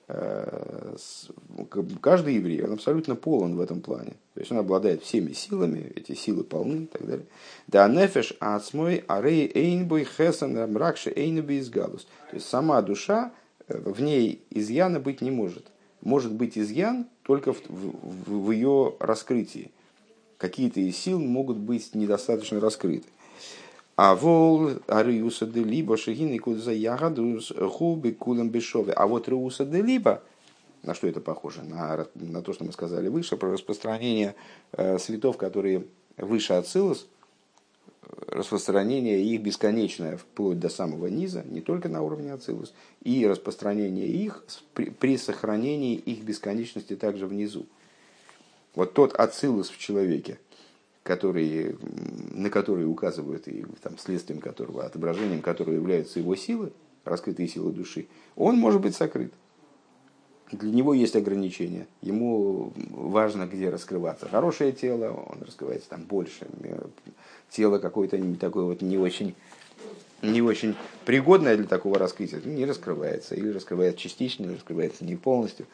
Э, 0.08 0.95
каждый 1.99 2.36
еврей, 2.36 2.63
он 2.63 2.73
абсолютно 2.73 3.15
полон 3.15 3.56
в 3.56 3.62
этом 3.62 3.82
плане. 3.82 4.13
То 4.36 4.39
есть 4.39 4.51
он 4.51 4.60
обладает 4.60 5.01
всеми 5.01 5.34
силами, 5.34 5.91
эти 5.95 6.13
силы 6.13 6.43
полны 6.43 6.84
и 6.84 6.86
так 6.86 7.06
далее. 7.06 7.25
Да 7.67 7.88
нефеш 7.88 8.36
ацмой 8.39 9.04
арей 9.08 9.51
эйнбой 9.51 10.06
хесан 10.06 10.71
мракши 10.71 11.12
эйнби 11.15 11.60
изгалус. 11.60 12.06
То 12.30 12.36
есть 12.36 12.47
сама 12.47 12.82
душа, 12.84 13.32
э, 13.32 13.32
в 13.67 14.01
ней 14.01 14.43
изъяна 14.49 14.99
быть 14.99 15.21
не 15.21 15.32
может. 15.32 15.65
Может 16.01 16.34
быть 16.34 16.58
изъян 16.58 17.08
только 17.23 17.54
в, 17.54 17.62
в, 17.67 18.45
в 18.45 18.51
ее 18.51 18.95
раскрытии. 18.99 19.71
Какие-то 20.38 20.80
из 20.80 20.97
сил 20.97 21.19
могут 21.19 21.58
быть 21.58 21.95
недостаточно 21.95 22.60
раскрыты. 22.60 23.08
А 23.95 24.13
вол 24.13 24.71
ариуса 24.88 25.45
де 25.45 25.63
либо 25.63 25.97
шагины 25.97 26.38
куда 26.38 26.71
ягодус 26.71 27.54
хубы 27.71 28.12
кулем 28.12 28.49
бешове. 28.49 28.91
А 28.93 29.08
вот 29.08 29.30
риуса 29.30 29.65
де 29.65 29.82
либо, 29.82 30.21
на 30.84 30.93
что 30.93 31.08
это 31.08 31.21
похоже? 31.21 31.63
На, 31.63 32.06
на 32.13 32.41
то, 32.41 32.54
что 32.54 32.65
мы 32.65 32.73
сказали 32.73 33.08
выше, 33.08 33.38
про 33.38 33.51
распространение 33.51 34.36
э, 34.73 34.99
светов, 34.99 35.38
которые 35.38 35.86
выше 36.17 36.54
Ацилус, 36.54 37.08
распространение 38.27 39.23
их 39.23 39.41
бесконечное 39.41 40.17
вплоть 40.17 40.59
до 40.59 40.69
самого 40.69 41.07
низа, 41.07 41.43
не 41.49 41.61
только 41.61 41.89
на 41.89 42.01
уровне 42.01 42.33
Ацилус, 42.33 42.73
и 43.03 43.25
распространение 43.25 44.07
их 44.07 44.43
при, 44.73 44.89
при 44.89 45.17
сохранении 45.17 45.95
их 45.95 46.23
бесконечности 46.23 46.95
также 46.95 47.27
внизу. 47.27 47.65
Вот 48.75 48.93
тот 48.93 49.13
Ацилус 49.15 49.69
в 49.69 49.77
человеке, 49.77 50.39
который, 51.03 51.77
на 52.31 52.49
которые 52.49 52.87
указывают, 52.87 53.47
и 53.47 53.65
там, 53.81 53.97
следствием 53.97 54.41
которого, 54.41 54.83
отображением 54.83 55.41
которого 55.41 55.75
являются 55.75 56.19
его 56.19 56.35
силы, 56.35 56.71
раскрытые 57.03 57.47
силы 57.47 57.71
души, 57.71 58.07
он 58.35 58.57
может 58.57 58.81
быть 58.81 58.95
сокрыт. 58.95 59.31
Для 60.51 60.71
него 60.71 60.93
есть 60.93 61.15
ограничения. 61.15 61.88
Ему 62.01 62.71
важно, 62.91 63.45
где 63.45 63.69
раскрываться. 63.69 64.29
Хорошее 64.29 64.71
тело, 64.71 65.12
он 65.12 65.41
раскрывается 65.41 65.89
там 65.89 66.03
больше. 66.03 66.45
Тело 67.49 67.79
какое-то 67.79 68.21
такое 68.36 68.65
вот 68.65 68.81
не 68.81 68.97
очень, 68.97 69.36
не 70.21 70.41
очень 70.41 70.75
пригодное 71.05 71.58
для 71.58 71.65
такого 71.65 71.97
раскрытия, 71.97 72.41
не 72.45 72.65
раскрывается. 72.65 73.34
Или 73.34 73.49
раскрывается 73.49 73.99
частично, 73.99 74.45
или 74.45 74.53
раскрывается 74.53 75.03
не 75.03 75.15
полностью. 75.15 75.65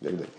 И 0.00 0.04
так 0.04 0.16
далее. 0.16 0.34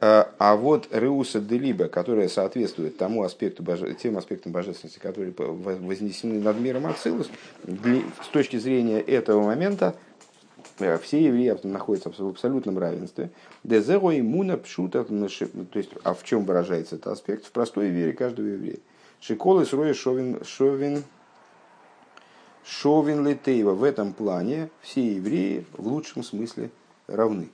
А, 0.00 0.30
а 0.38 0.54
вот 0.54 0.88
Реуса 0.92 1.40
Делиба, 1.40 1.88
которая 1.88 2.28
соответствует 2.28 2.96
тому 2.98 3.22
аспекту, 3.22 3.64
тем 4.00 4.18
аспектам 4.18 4.52
божественности, 4.52 4.98
которые 4.98 5.32
вознесены 5.36 6.40
над 6.40 6.60
миром 6.60 6.86
Ацилус, 6.86 7.30
с 7.64 8.28
точки 8.28 8.58
зрения 8.58 9.00
этого 9.00 9.42
момента 9.42 9.96
все 10.76 11.24
евреи 11.24 11.56
находятся 11.66 12.10
в 12.10 12.28
абсолютном 12.28 12.78
равенстве. 12.78 13.30
Дезеро 13.62 14.18
иммуна 14.18 14.56
пшута, 14.56 15.04
то 15.04 15.78
есть, 15.78 15.90
а 16.02 16.14
в 16.14 16.24
чем 16.24 16.44
выражается 16.44 16.96
этот 16.96 17.12
аспект? 17.12 17.46
В 17.46 17.52
простой 17.52 17.88
вере 17.88 18.12
каждого 18.12 18.46
еврея. 18.46 18.78
Шиколы 19.20 19.64
сроя 19.64 19.94
шовин, 19.94 20.44
шовин, 20.44 21.02
шовин 22.64 23.26
летейва. 23.26 23.72
В 23.72 23.84
этом 23.84 24.12
плане 24.12 24.68
все 24.82 25.14
евреи 25.14 25.64
в 25.72 25.86
лучшем 25.86 26.22
смысле 26.22 26.70
равны. 27.06 27.48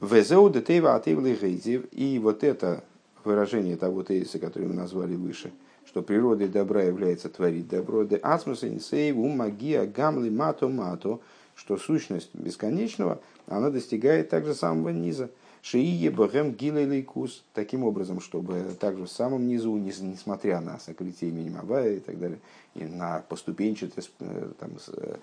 Везеу 0.00 0.48
детейва 0.50 0.94
атейвлы 0.94 1.34
гейзев. 1.34 1.86
И 1.92 2.18
вот 2.18 2.44
это 2.44 2.84
выражение 3.24 3.76
того 3.76 4.02
тезиса, 4.02 4.38
который 4.38 4.68
мы 4.68 4.74
назвали 4.74 5.16
выше, 5.16 5.52
что 5.86 6.02
природой 6.02 6.48
добра 6.48 6.82
является 6.82 7.28
творить 7.28 7.68
добро, 7.68 8.04
де 8.04 8.16
ацмус 8.16 8.64
инсейв 8.64 9.16
умагия 9.16 9.86
гамли 9.86 10.30
мато 10.30 10.68
мато, 10.68 11.20
что 11.58 11.76
сущность 11.76 12.30
бесконечного, 12.34 13.20
она 13.48 13.70
достигает 13.70 14.30
также 14.30 14.54
самого 14.54 14.90
низа. 14.90 15.28
Шиие 15.60 16.10
богем 16.10 16.52
гилелейкус. 16.52 17.42
Таким 17.52 17.82
образом, 17.82 18.20
чтобы 18.20 18.64
также 18.78 19.06
в 19.06 19.10
самом 19.10 19.48
низу, 19.48 19.76
несмотря 19.76 20.60
на 20.60 20.78
сокрытие 20.78 21.30
имени 21.30 21.50
Мавая 21.50 21.96
и 21.96 22.00
так 22.00 22.18
далее, 22.18 22.38
и 22.76 22.84
на 22.84 23.24
поступенчатость 23.28 24.12
э, 24.20 24.50
там, 24.60 24.70
э, 24.86 25.16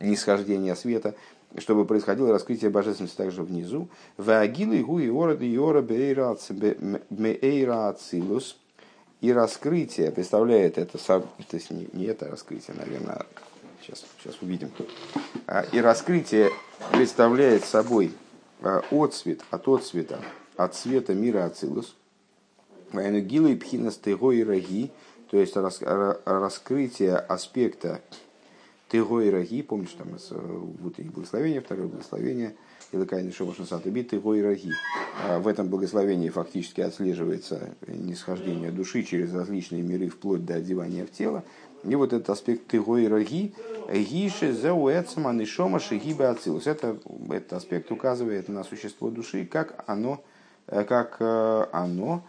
нисхождение 0.00 0.76
света, 0.76 1.14
чтобы 1.56 1.86
происходило 1.86 2.32
раскрытие 2.32 2.70
божественности 2.70 3.16
также 3.16 3.42
внизу. 3.42 3.88
Ваагилы 4.18 4.84
гу 4.84 4.98
и 4.98 5.08
ора 5.08 5.34
и 5.34 5.56
ора. 5.56 5.80
И 9.20 9.32
раскрытие 9.32 10.12
представляет 10.12 10.78
это, 10.78 10.98
то 10.98 11.24
есть 11.50 11.70
не, 11.70 11.88
не 11.92 12.04
это 12.04 12.28
раскрытие, 12.28 12.76
наверное, 12.76 13.26
сейчас, 13.88 14.04
сейчас 14.20 14.36
увидим. 14.42 14.70
А, 15.46 15.62
и 15.72 15.80
раскрытие 15.80 16.50
представляет 16.92 17.64
собой 17.64 18.12
а, 18.60 18.82
отцвет 18.90 19.42
от 19.50 19.66
отцвета, 19.68 20.20
от 20.56 20.74
цвета 20.74 21.14
мира 21.14 21.44
Ацилус. 21.44 21.96
Гилы 22.92 23.56
пхина 23.56 23.90
стего 23.90 24.32
и 24.32 24.42
раги, 24.42 24.90
то 25.30 25.36
есть 25.36 25.54
раскрытие 25.56 27.16
аспекта 27.16 28.00
Тего 28.88 29.20
и 29.20 29.28
Раги, 29.28 29.60
помнишь, 29.60 29.94
там 29.98 30.08
вот 30.30 30.98
их 30.98 31.12
благословение, 31.12 31.60
второе 31.60 31.86
благословение, 31.88 32.56
Илакайна 32.92 33.30
Шомашна 33.30 33.66
Сатаби, 33.66 34.02
Тего 34.02 34.34
и 34.34 34.40
Раги. 34.40 34.72
В 35.40 35.46
этом 35.46 35.68
благословении 35.68 36.30
фактически 36.30 36.80
отслеживается 36.80 37.74
нисхождение 37.86 38.70
души 38.70 39.02
через 39.02 39.34
различные 39.34 39.82
миры, 39.82 40.08
вплоть 40.08 40.46
до 40.46 40.54
одевания 40.54 41.04
в 41.04 41.10
тело. 41.10 41.44
И 41.84 41.94
вот 41.94 42.12
этот 42.12 42.30
аспект 42.30 42.68
Тего 42.68 42.98
и 42.98 43.06
Раги, 43.06 43.54
Гише 43.92 44.52
Зеуэцма 44.52 45.32
Нишома 45.32 45.78
Шигиба 45.78 46.30
Ацилус. 46.30 46.66
Это, 46.66 46.98
этот 47.30 47.52
аспект 47.52 47.90
указывает 47.90 48.48
на 48.48 48.64
существо 48.64 49.10
души, 49.10 49.44
как 49.44 49.84
оно, 49.86 50.22
как 50.66 51.16
э, 51.20 51.66
оно 51.72 52.22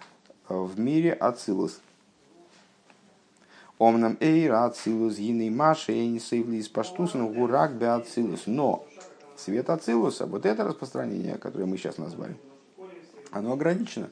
в 0.47 0.79
мире 0.79 1.13
Ацилус 1.13 1.79
Омнам 3.79 4.17
эйра 4.19 4.65
ацилус 4.65 5.17
гины 5.17 5.49
маши 5.49 5.93
и 5.93 6.05
не 6.05 6.19
сейвлис 6.19 6.67
паштусен 6.67 7.31
гурак 7.31 7.77
бе 7.77 7.87
ацилус. 7.87 8.41
Но 8.45 8.85
свет 9.37 9.69
ацилуса, 9.69 10.25
вот 10.25 10.45
это 10.45 10.65
распространение, 10.65 11.37
которое 11.37 11.65
мы 11.65 11.77
сейчас 11.77 11.97
назвали, 11.97 12.35
оно 13.31 13.53
ограничено. 13.53 14.09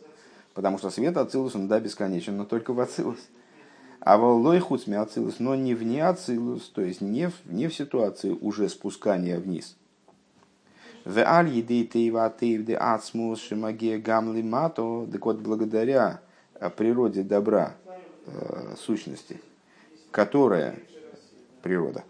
Потому 0.54 0.78
что 0.78 0.89
свет 0.89 1.17
ацилус, 1.17 1.54
он 1.56 1.67
да, 1.67 1.82
бесконечен, 1.82 2.38
но 2.38 2.45
только 2.45 2.71
в 2.71 2.80
ацилус. 2.80 3.19
А 4.00 4.18
воллой 4.18 4.60
хуцми 4.60 4.96
ацилус, 4.96 5.40
но 5.40 5.56
не 5.56 5.74
вне 5.74 6.06
ацилус, 6.06 6.70
то 6.70 6.82
есть 6.82 7.02
не 7.02 7.30
в, 7.30 7.34
не 7.46 7.68
в 7.68 7.74
ситуации 7.74 8.30
уже 8.30 8.70
спускания 8.70 9.40
вниз. 9.40 9.76
В 11.04 11.18
аль 11.20 11.50
едей 11.50 11.86
тейва 11.86 12.30
тейвде 12.30 12.76
ацмус 12.76 13.42
шимаге 13.42 13.98
гамли 13.98 14.42
мато, 14.42 15.08
так 15.12 15.26
вот 15.26 15.40
благодаря 15.40 16.22
природе 16.76 17.24
добра, 17.24 17.76
э, 18.26 18.76
сущности, 18.78 19.40
которая, 20.12 20.76
природа, 21.62 22.04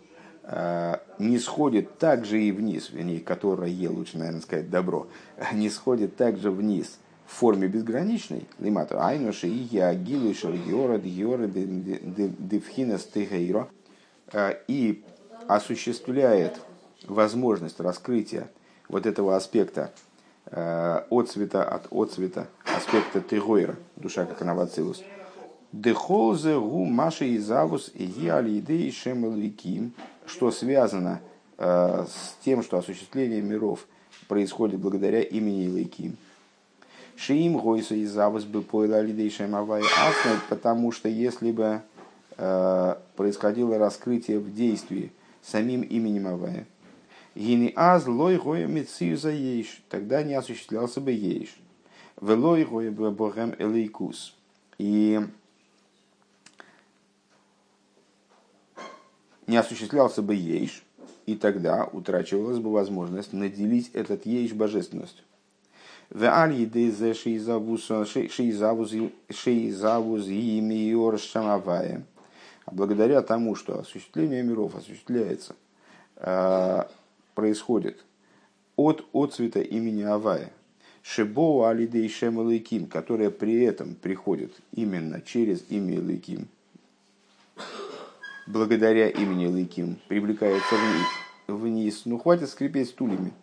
э, 0.44 0.98
не 1.20 1.40
сходит 1.40 1.98
также 2.00 2.42
и 2.42 2.52
вниз, 2.52 2.90
вернее, 2.90 3.20
которая, 3.20 3.72
лучше, 3.90 4.18
наверное, 4.18 4.42
сказать, 4.42 4.70
добро, 4.70 5.08
не 5.54 5.70
сходит 5.70 6.16
также 6.16 6.52
вниз 6.52 7.00
в 7.28 7.34
форме 7.34 7.68
безграничной, 7.68 8.48
лимату 8.60 9.00
айноши 9.00 9.48
и 9.48 9.68
я 9.72 9.94
гилу 9.94 10.34
шаргиора 10.34 10.98
дьора 10.98 11.48
девхина 11.48 12.98
стыгейро, 12.98 13.68
э, 14.32 14.56
и 14.68 15.04
осуществляет 15.48 16.60
возможность 17.06 17.80
раскрытия 17.80 18.50
вот 18.88 19.06
этого 19.06 19.36
аспекта 19.36 19.92
э, 20.46 21.02
от 21.10 21.30
цвета 21.30 21.64
от 21.64 21.88
отцвета, 21.92 22.48
аспекта 22.64 23.20
тегойра, 23.20 23.76
душа 23.98 24.26
как 24.26 24.42
она 24.42 24.56
вацилус, 24.56 25.04
Дехолзе 25.74 26.58
гу 26.58 26.86
маши 26.86 27.28
и 27.28 27.38
завус 27.38 27.92
и 27.94 28.30
алидей 28.30 28.90
шемалвиким, 28.90 29.92
что 30.26 30.50
связано 30.50 31.20
э, 31.58 32.06
с 32.08 32.44
тем, 32.44 32.64
что 32.64 32.78
осуществление 32.78 33.42
миров 33.42 33.86
происходит 34.30 34.80
благодаря 34.80 35.22
имени 35.22 35.66
Илайким. 35.66 36.16
Шиим 37.18 37.58
гойса 37.58 37.96
и 37.96 38.06
завус 38.06 38.44
бы 38.44 38.62
поила 38.62 38.98
алидей 38.98 39.32
шемавай 39.32 39.84
потому 40.50 40.92
что 40.92 41.10
если 41.10 41.52
бы 41.52 41.82
э, 42.38 42.96
происходило 43.16 43.80
раскрытие 43.80 44.38
в 44.38 44.54
действии 44.54 45.12
самим 45.42 45.82
именем 45.82 46.28
Авая, 46.28 46.68
Гини 47.34 47.74
аз 47.76 48.08
лой 48.08 48.38
гоя 48.38 48.68
мецию 48.68 49.18
ейш, 49.18 49.82
тогда 49.90 50.22
не 50.22 50.36
осуществлялся 50.36 51.02
бы 51.02 51.12
ейш. 51.12 51.56
Велой 52.22 52.66
гоя 52.66 52.92
богем 52.92 53.56
элейкус. 53.58 54.36
И 54.78 55.20
не 59.48 59.58
осуществлялся 59.58 60.22
бы 60.22 60.36
ейш, 60.36 60.84
и 61.26 61.36
тогда 61.36 61.86
утрачивалась 61.86 62.60
бы 62.60 62.72
возможность 62.72 63.34
наделить 63.34 63.90
этот 63.94 64.26
ейш 64.28 64.54
божественностью. 64.54 65.24
А 72.66 72.72
благодаря 72.72 73.22
тому, 73.22 73.56
что 73.56 73.80
осуществление 73.80 74.44
миров 74.44 74.76
осуществляется, 74.76 75.56
э, 76.18 76.84
происходит 77.36 78.04
от 78.76 79.06
отцвета 79.14 79.62
имени 79.62 80.04
Авая, 80.04 80.52
Шебоу 81.02 81.64
Алидей 81.66 82.10
Шем 82.10 82.88
которая 82.88 83.30
при 83.30 83.64
этом 83.64 83.96
приходит 83.96 84.54
именно 84.74 85.22
через 85.22 85.64
имя 85.70 86.00
Лейким, 86.00 86.48
благодаря 88.48 89.10
имени 89.10 89.48
Лыким 89.48 89.98
привлекается 90.08 90.76
вниз. 91.48 92.06
Ну, 92.06 92.18
хватит 92.18 92.50
скрипеть 92.50 92.90
стульями. 92.90 93.34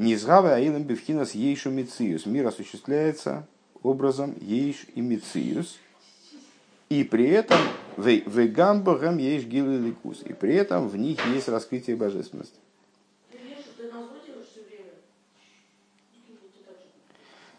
Низгавы 0.00 0.52
аилам 0.52 0.84
бифхинас 0.84 1.34
ейшу 1.34 1.68
мициус. 1.68 2.24
Мир 2.24 2.46
осуществляется 2.46 3.46
образом 3.82 4.34
ейш 4.40 4.86
и 4.94 5.02
мициус. 5.02 5.76
И 6.88 7.04
при 7.04 7.28
этом 7.28 7.58
вегамбогам 7.98 9.18
ейш 9.18 9.44
гилы 9.44 9.94
И 10.24 10.32
при 10.32 10.54
этом 10.54 10.88
в 10.88 10.96
них 10.96 11.18
есть 11.26 11.50
раскрытие 11.50 11.96
божественности. 11.96 12.56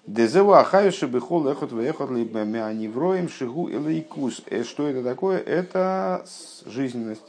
Дезева 0.07 0.61
ахаюши 0.61 1.05
бихол 1.05 1.47
эхот 1.47 1.71
вехот 1.71 2.09
меаневроем 2.09 3.29
шигу 3.29 3.69
элейкус. 3.69 4.41
Э, 4.47 4.63
что 4.63 4.87
это 4.87 5.03
такое? 5.03 5.37
Это 5.37 6.25
жизненность. 6.65 7.21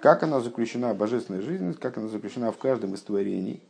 Как 0.00 0.22
она 0.22 0.40
заключена, 0.40 0.92
божественная 0.92 1.40
жизненность, 1.40 1.80
как 1.80 1.96
она 1.96 2.08
заключена 2.08 2.52
в 2.52 2.58
каждом 2.58 2.92
из 2.92 3.00
творений. 3.00 3.62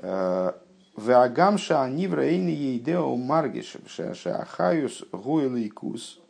Э, 0.00 0.52
Веагамша 0.96 1.82
анивраэйни 1.82 2.50
ейдео 2.50 3.14
маргиш 3.16 3.76
шахаюс 4.14 5.04
гуэлейкус. 5.12 6.20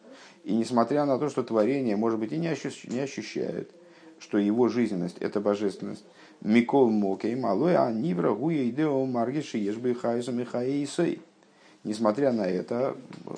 И 0.45 0.55
несмотря 0.55 1.05
на 1.05 1.19
то, 1.19 1.29
что 1.29 1.43
творение, 1.43 1.97
может 1.97 2.19
быть, 2.19 2.33
и 2.33 2.39
не 2.39 2.49
ощущает, 2.49 3.71
что 4.19 4.39
его 4.39 4.69
жизненность– 4.69 5.19
это 5.21 5.41
божественность, 5.41 6.05
Микол 6.41 6.91
Мокей 6.91 7.35
Малой 7.35 7.77
Анивра 7.77 8.33
Гуя 8.33 8.69
Идео 8.69 9.05
Маргиши 9.07 9.59
Ешбы 9.59 9.95
Хайза 9.95 10.33
Михаисой. 10.33 11.21
Несмотря 11.85 12.33
на 12.33 12.47
это, 12.47 12.97
э, 13.27 13.31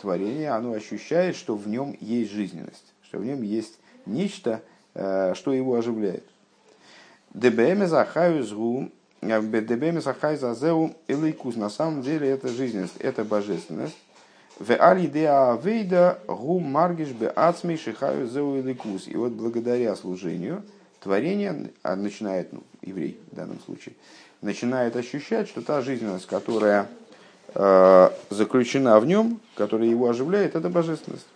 творение, 0.00 0.50
оно 0.50 0.72
ощущает, 0.72 1.36
что 1.36 1.56
в 1.56 1.68
нем 1.68 1.96
есть 2.00 2.30
жизненность, 2.30 2.92
что 3.02 3.18
в 3.18 3.24
нем 3.24 3.42
есть 3.42 3.78
нечто, 4.06 4.62
э, 4.94 5.34
что 5.34 5.52
его 5.52 5.74
оживляет. 5.74 6.24
ДБМ 7.34 7.86
Захаю 7.86 8.42
Згу, 8.42 8.90
э, 9.30 9.40
ДБМ 9.40 10.00
Захай 10.00 10.36
Зазеу 10.36 10.94
Илайкус. 11.08 11.56
На 11.56 11.70
самом 11.70 12.02
деле 12.02 12.28
это 12.28 12.48
жизненность, 12.48 12.96
это 12.98 13.24
божественность. 13.24 13.96
В 14.58 14.70
алидеа 14.72 15.58
вейда 15.62 16.18
гу 16.28 16.60
маргиш 16.60 17.08
бе 17.08 17.32
шихаю 17.76 18.28
зеу 18.28 18.56
иликус. 18.58 19.08
И 19.08 19.16
вот 19.16 19.32
благодаря 19.32 19.96
служению– 19.96 20.62
творение 21.04 21.70
а 21.82 21.94
начинает, 21.94 22.52
ну, 22.52 22.62
еврей 22.82 23.20
в 23.30 23.36
данном 23.36 23.60
случае, 23.60 23.94
начинает 24.40 24.96
ощущать, 24.96 25.48
что 25.48 25.60
та 25.60 25.82
жизненность, 25.82 26.26
которая 26.26 26.88
э, 27.54 28.10
заключена 28.30 28.98
в 28.98 29.06
нем, 29.06 29.40
которая 29.54 29.88
его 29.88 30.08
оживляет, 30.08 30.56
это 30.56 30.70
божественность. 30.70 31.26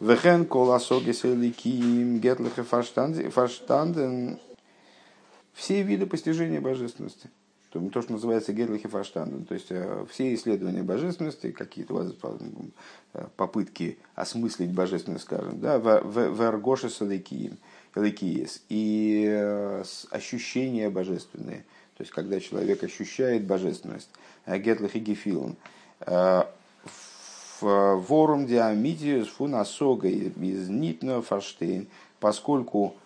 Вехен 0.00 0.46
коласоги 0.46 1.10
селиким 1.12 2.18
гетлихе 2.20 2.62
фаштанден. 2.62 4.38
Все 5.52 5.82
виды 5.82 6.06
постижения 6.06 6.60
божественности. 6.60 7.30
То, 7.70 8.02
что 8.02 8.12
называется 8.12 8.52
гетлихе 8.52 8.88
фаштанден. 8.88 9.46
То 9.46 9.54
есть 9.54 9.68
э, 9.70 10.04
все 10.10 10.34
исследования 10.34 10.82
божественности, 10.82 11.52
какие-то 11.52 11.94
э, 13.14 13.24
попытки 13.36 13.98
осмыслить 14.14 14.72
божественность, 14.72 15.24
скажем, 15.24 15.58
да, 15.58 15.78
в 15.78 16.90
селиким 16.90 17.56
эликиес 17.94 18.62
и 18.68 19.82
ощущения 20.10 20.90
божественные. 20.90 21.64
То 21.96 22.02
есть, 22.02 22.10
когда 22.10 22.40
человек 22.40 22.82
ощущает 22.84 23.46
божественность, 23.46 24.10
гетлах 24.46 24.96
и 24.96 24.98
гефилон, 24.98 25.56
в 27.62 27.96
ворум 28.08 28.46
диамидиус 28.46 29.28
фунасога 29.28 30.08
из 30.08 30.68
нитно 30.68 31.22
фарштейн, 31.22 31.86
поскольку 32.18 32.96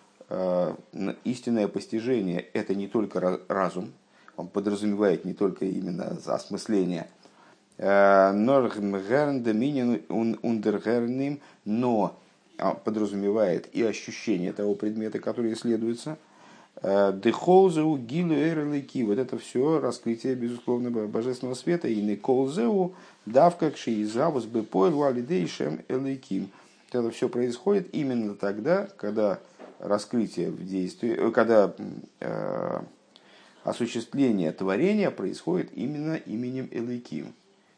истинное 1.23 1.67
постижение– 1.67 2.45
это 2.53 2.75
не 2.75 2.87
только 2.87 3.39
разум, 3.47 3.93
он 4.35 4.47
подразумевает 4.47 5.25
не 5.25 5.33
только 5.33 5.65
именно 5.65 6.17
осмысление, 6.25 7.07
но 11.65 12.15
подразумевает 12.83 13.69
и 13.73 13.83
ощущение 13.83 14.51
того 14.51 14.73
предмета, 14.75 15.19
который 15.19 15.53
исследуется. 15.53 16.17
Дехолзеу 16.81 17.97
гилу 17.97 18.35
эрлики. 18.35 19.01
Вот 19.03 19.17
это 19.17 19.37
все 19.39 19.79
раскрытие, 19.79 20.35
безусловно, 20.35 20.91
божественного 20.91 21.55
света. 21.55 21.87
И 21.87 22.01
неколзеу 22.01 22.93
давка 23.25 23.71
кшиизавус 23.71 24.45
бы 24.45 24.61
поэл 24.61 24.97
валидейшем 24.97 25.79
элейким. 25.87 26.49
Это 26.91 27.09
все 27.09 27.29
происходит 27.29 27.89
именно 27.93 28.35
тогда, 28.35 28.87
когда 28.97 29.39
раскрытие 29.79 30.49
в 30.49 30.65
действии, 30.65 31.31
когда 31.31 31.73
э, 32.19 32.79
осуществление 33.63 34.51
творения 34.51 35.11
происходит 35.11 35.71
именно 35.75 36.15
именем 36.15 36.69
Элейким. 36.71 37.33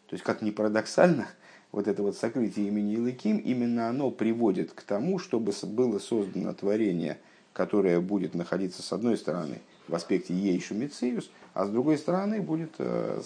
То 0.07 0.13
есть, 0.15 0.23
как 0.23 0.41
ни 0.41 0.51
парадоксально, 0.51 1.27
вот 1.71 1.87
это 1.87 2.03
вот 2.03 2.17
сокрытие 2.17 2.67
имени 2.67 2.95
Элейким, 2.95 3.37
именно 3.37 3.89
оно 3.89 4.11
приводит 4.11 4.71
к 4.71 4.81
тому, 4.81 5.19
чтобы 5.19 5.53
было 5.63 5.99
создано 5.99 6.53
творение, 6.53 7.17
которое 7.53 7.99
будет 7.99 8.35
находиться 8.35 8.81
с 8.81 8.93
одной 8.93 9.17
стороны 9.17 9.61
в 9.87 9.95
аспекте 9.95 10.33
Ейшу 10.33 10.75
Мициус, 10.75 11.31
а 11.53 11.65
с 11.65 11.69
другой 11.69 11.97
стороны 11.97 12.41
будет 12.41 12.75
э, 12.77 13.21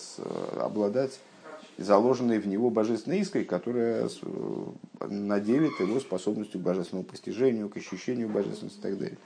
обладать 0.59 1.19
заложенной 1.77 2.39
в 2.39 2.47
него 2.47 2.69
божественной 2.69 3.19
искрой, 3.19 3.45
которая 3.45 4.07
э, 4.07 5.07
наделит 5.07 5.79
его 5.79 5.99
способностью 5.99 6.59
к 6.59 6.63
божественному 6.63 7.05
постижению, 7.05 7.69
к 7.69 7.77
ощущению 7.77 8.29
божественности 8.29 8.79
и 8.79 8.81
так 8.81 8.97
далее. 8.97 9.17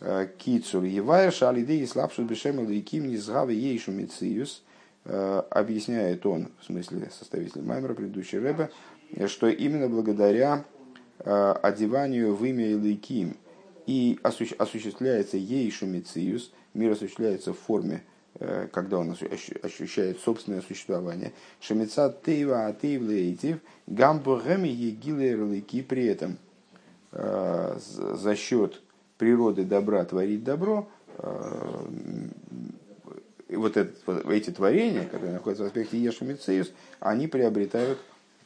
Э, 0.00 0.28
Кицур 0.36 0.84
Евая 0.84 1.30
Шалидей 1.30 1.86
Слабшут 1.86 2.26
Бешемел 2.26 2.68
и 2.68 2.80
Ким 2.80 3.08
Низгавы 3.08 3.52
Ейшу 3.52 3.92
Мициус, 3.92 4.62
э, 5.04 5.42
объясняет 5.50 6.26
он, 6.26 6.50
в 6.60 6.64
смысле 6.64 7.10
составитель 7.16 7.62
Маймера, 7.62 7.94
предыдущий 7.94 8.38
Рэбе, 8.38 8.70
что 9.26 9.48
именно 9.48 9.88
благодаря 9.88 10.64
одеванию 11.18 12.34
в 12.34 12.44
имя 12.44 12.72
Илайким 12.72 13.36
и 13.86 14.18
осуществляется 14.22 15.36
Ейшу 15.36 15.86
Мициус, 15.86 16.50
мир 16.74 16.92
осуществляется 16.92 17.52
в 17.52 17.58
форме 17.58 18.02
когда 18.72 18.98
он 18.98 19.16
ощущает 19.62 20.18
собственное 20.20 20.62
существование. 20.62 21.32
Шемица 21.60 22.14
тейва 22.24 22.66
атейв 22.66 23.02
лейтив 23.02 23.58
гамбургами 23.86 24.68
егилерлики 24.68 25.82
при 25.82 26.06
этом 26.06 26.38
за 27.12 28.36
счет 28.36 28.80
природы 29.22 29.64
добра 29.64 30.04
творить 30.04 30.42
добро, 30.42 30.88
э, 31.18 31.86
вот, 33.50 33.76
это, 33.76 33.92
вот 34.06 34.26
эти 34.26 34.50
творения, 34.50 35.04
которые 35.04 35.32
находятся 35.32 35.62
в 35.62 35.66
аспекте 35.66 35.96
Ешу 35.96 36.24
Мицеюс, 36.24 36.72
они 36.98 37.28
приобретают 37.28 38.00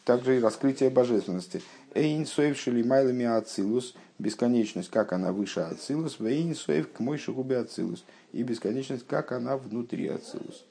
также 0.05 0.37
и 0.37 0.41
раскрытие 0.41 0.91
божественности. 0.91 1.63
Эйн 1.97 2.27
соев 2.27 2.59
шелимайлами 2.59 3.25
ацилус, 3.25 3.95
бесконечность, 4.19 4.91
как 4.91 5.13
она 5.15 5.33
выше 5.33 5.61
ацилус, 5.61 6.21
вейн 6.21 6.55
соев 6.55 6.93
к 6.93 7.01
мой 7.01 7.17
шагубе 7.17 7.57
ацилус, 7.57 8.05
и 8.33 8.43
бесконечность, 8.43 9.07
как 9.07 9.33
она 9.33 9.57
внутри 9.57 10.09
ацилус. 10.09 10.67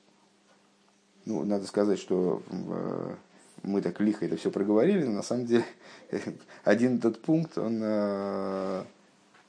Ну, 1.25 1.43
надо 1.43 1.65
сказать, 1.65 1.97
что 1.97 2.43
э, 2.51 3.15
мы 3.63 3.81
так 3.81 3.99
лихо 3.99 4.25
это 4.25 4.37
все 4.37 4.51
проговорили, 4.51 5.03
но 5.03 5.13
на 5.13 5.23
самом 5.23 5.47
деле 5.47 5.65
один 6.63 6.97
этот 6.97 7.19
пункт, 7.19 7.57
он 7.57 7.79
э, 7.81 8.83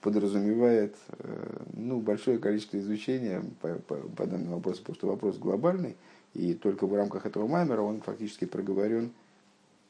подразумевает 0.00 0.96
э, 1.18 1.58
ну, 1.74 2.00
большое 2.00 2.38
количество 2.38 2.78
изучения 2.78 3.42
по, 3.60 3.74
по, 3.74 3.96
по 3.96 4.26
данному 4.26 4.56
вопросу, 4.56 4.78
потому 4.78 4.96
что 4.96 5.08
вопрос 5.08 5.36
глобальный, 5.36 5.94
и 6.32 6.54
только 6.54 6.86
в 6.86 6.94
рамках 6.94 7.26
этого 7.26 7.46
маймера 7.46 7.82
он 7.82 8.00
фактически 8.00 8.46
проговорен 8.46 9.12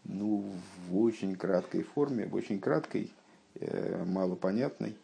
ну, 0.09 0.45
в 0.89 0.99
очень 0.99 1.37
краткой 1.37 1.83
форме, 1.83 2.27
в 2.27 2.35
очень 2.35 2.61
краткой, 2.61 3.11
э, 3.55 4.05
малопонятной 4.05 4.97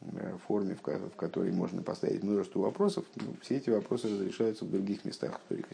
э, 0.00 0.36
форме, 0.46 0.76
в, 0.76 1.16
которой 1.16 1.52
можно 1.52 1.82
поставить 1.82 2.22
множество 2.22 2.60
вопросов. 2.60 3.04
Ну, 3.16 3.34
все 3.40 3.56
эти 3.56 3.70
вопросы 3.70 4.08
разрешаются 4.08 4.64
в 4.64 4.70
других 4.70 5.04
местах 5.04 5.38
в 5.38 5.48
Торе 5.48 5.64